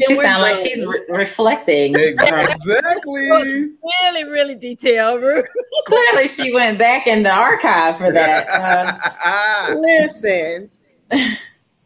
She 0.07 0.15
sounds 0.15 0.41
like 0.41 0.55
she's 0.57 0.85
re- 0.85 1.05
reflecting. 1.09 1.95
exactly. 1.97 3.29
Really, 3.29 4.23
really 4.25 4.55
detailed, 4.55 5.21
Rue. 5.21 5.43
Clearly, 5.85 6.27
she 6.27 6.53
went 6.53 6.77
back 6.77 7.07
in 7.07 7.23
the 7.23 7.31
archive 7.31 7.97
for 7.97 8.11
that. 8.11 8.47
Uh, 8.49 9.75
Listen, 9.79 10.69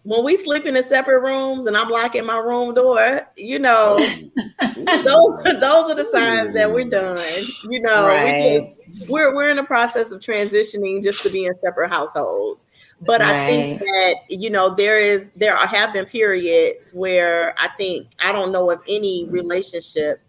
when 0.07 0.23
we 0.23 0.37
sleep 0.37 0.65
in 0.65 0.73
the 0.75 0.83
separate 0.83 1.19
rooms 1.19 1.67
and 1.67 1.75
I'm 1.75 1.89
locking 1.89 2.25
my 2.25 2.37
room 2.37 2.73
door, 2.73 3.23
you 3.35 3.59
know, 3.59 3.97
oh. 3.99 5.03
those 5.03 5.43
those 5.59 5.91
are 5.91 5.95
the 5.95 6.07
signs 6.09 6.53
that 6.53 6.71
we're 6.71 6.89
done. 6.89 7.43
You 7.69 7.81
know, 7.81 8.07
Right. 8.07 8.61
we 8.61 8.93
just 8.95 9.09
we're 9.09 9.35
we're 9.35 9.49
in 9.49 9.57
the 9.57 9.65
process 9.65 10.11
of 10.11 10.21
transitioning 10.21 11.03
just 11.03 11.23
to 11.23 11.29
be 11.29 11.43
in 11.45 11.53
separate 11.55 11.89
households. 11.89 12.67
But 13.01 13.21
I 13.21 13.47
think 13.47 13.79
that 13.81 14.15
you 14.29 14.49
know 14.49 14.73
there 14.73 14.97
is 14.97 15.33
there 15.35 15.57
are, 15.57 15.67
have 15.67 15.91
been 15.91 16.05
periods 16.05 16.93
where 16.93 17.53
I 17.59 17.67
think 17.77 18.07
I 18.23 18.31
don't 18.31 18.53
know 18.53 18.71
of 18.71 18.79
any 18.87 19.27
relationship 19.27 20.21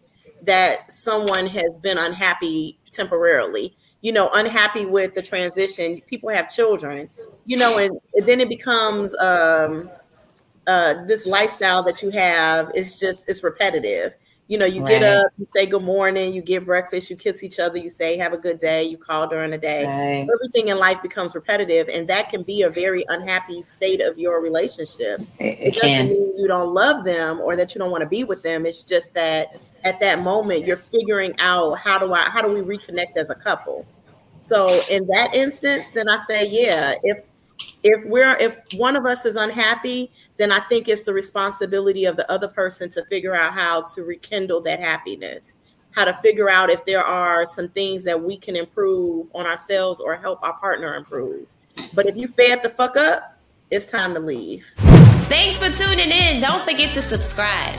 that 0.43 0.91
someone 0.91 1.47
has 1.47 1.79
been 1.79 1.99
unhappy 1.99 2.81
temporarily. 2.91 3.77
You 4.01 4.11
know, 4.11 4.29
unhappy 4.35 4.87
with 4.87 5.15
the 5.15 5.23
transition. 5.23 6.01
People 6.09 6.31
have 6.31 6.49
children, 6.49 7.11
you 7.49 7.57
know, 7.57 7.79
and 7.79 7.99
then 8.27 8.41
it 8.43 8.49
becomes 8.51 9.19
um, 9.19 9.89
uh, 10.67 11.03
this 11.07 11.25
lifestyle 11.27 11.83
that 11.83 12.03
you 12.03 12.11
have. 12.11 12.71
It's 12.75 13.01
just 13.01 13.27
it's 13.27 13.43
repetitive. 13.43 14.15
You 14.49 14.59
know, 14.59 14.67
you 14.67 14.83
get 14.83 15.03
up, 15.03 15.31
you 15.39 15.47
say 15.51 15.65
good 15.67 15.83
morning, 15.83 16.33
you 16.35 16.41
get 16.43 16.65
breakfast, 16.67 17.11
you 17.11 17.17
kiss 17.17 17.43
each 17.43 17.59
other, 17.59 17.79
you 17.79 17.89
say 17.91 18.17
have 18.19 18.33
a 18.35 18.39
good 18.39 18.59
day, 18.59 18.83
you 18.85 18.99
call 18.99 19.29
during 19.29 19.51
the 19.51 19.59
day. 19.59 19.85
right. 19.87 20.29
Everything 20.35 20.69
in 20.69 20.79
life 20.79 21.03
becomes 21.03 21.35
repetitive, 21.35 21.89
and 21.89 22.07
that 22.09 22.29
can 22.29 22.43
be 22.43 22.63
a 22.63 22.71
very 22.71 23.05
unhappy 23.09 23.63
state 23.63 24.03
of 24.03 24.19
your 24.19 24.43
relationship 24.43 25.21
It, 25.39 25.59
it 25.59 25.59
it 25.69 25.75
doesn't 25.75 25.89
can. 25.89 26.09
mean 26.09 26.35
you 26.39 26.49
don't 26.49 26.75
love 26.75 27.05
them 27.05 27.41
or 27.41 27.57
that 27.57 27.75
you 27.75 27.79
don't 27.79 27.91
want 27.91 28.03
to 28.03 28.09
be 28.09 28.25
with 28.25 28.43
them. 28.43 28.67
It's 28.67 28.85
just 28.85 29.13
that 29.15 29.59
at 29.85 30.01
that 30.01 30.21
moment 30.21 30.67
you're 30.67 30.77
figuring 30.77 31.35
out 31.39 31.79
how 31.79 31.99
do 31.99 32.13
I 32.13 32.29
how 32.29 32.43
do 32.43 32.49
we 32.53 32.61
reconnect 32.61 33.17
as 33.17 33.31
a 33.31 33.35
couple. 33.35 33.87
So 34.39 34.81
in 34.91 35.07
that 35.09 35.35
instance, 35.35 35.91
then 35.91 36.09
I 36.09 36.25
say, 36.27 36.47
yeah, 36.49 36.95
if 37.03 37.25
if 37.83 38.05
we're 38.05 38.37
if 38.37 38.57
one 38.75 38.97
of 38.97 39.07
us 39.07 39.25
is 39.25 39.37
unhappy, 39.37 40.11
then 40.37 40.53
I 40.53 40.61
think 40.69 40.89
it's 40.89 41.05
the 41.05 41.15
responsibility 41.15 42.05
of 42.05 42.17
the 42.17 42.31
other 42.31 42.49
person 42.49 42.89
to 42.91 43.05
figure 43.07 43.35
out 43.35 43.55
how 43.55 43.83
to 43.95 44.03
rekindle 44.03 44.61
that 44.63 44.81
happiness. 44.81 45.57
How 45.93 46.05
to 46.05 46.15
figure 46.23 46.51
out 46.51 46.71
if 46.71 46.85
there 46.85 47.03
are 47.03 47.45
some 47.45 47.69
things 47.71 48.05
that 48.05 48.23
we 48.23 48.37
can 48.37 48.57
improve 48.57 49.29
on 49.35 49.47
ourselves 49.47 50.01
or 50.01 50.17
help 50.17 50.43
our 50.43 50.57
partner 50.59 50.95
improve. 50.97 51.47
But 51.95 52.07
if 52.07 52.17
you 52.17 52.29
fed 52.29 52.63
the 52.63 52.71
fuck 52.71 52.97
up, 52.97 53.39
it's 53.71 53.91
time 53.91 54.15
to 54.15 54.21
leave. 54.21 54.67
Thanks 55.29 55.59
for 55.59 55.75
tuning 55.75 56.11
in. 56.11 56.41
Don't 56.41 56.63
forget 56.63 56.93
to 56.95 57.03
subscribe. 57.03 57.75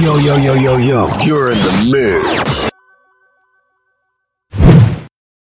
Yo, 0.00 0.18
yo, 0.18 0.36
yo, 0.36 0.54
yo, 0.54 0.76
yo. 0.78 1.08
You're 1.24 1.52
in 1.52 1.58
the 1.58 1.90
mix. 1.92 2.75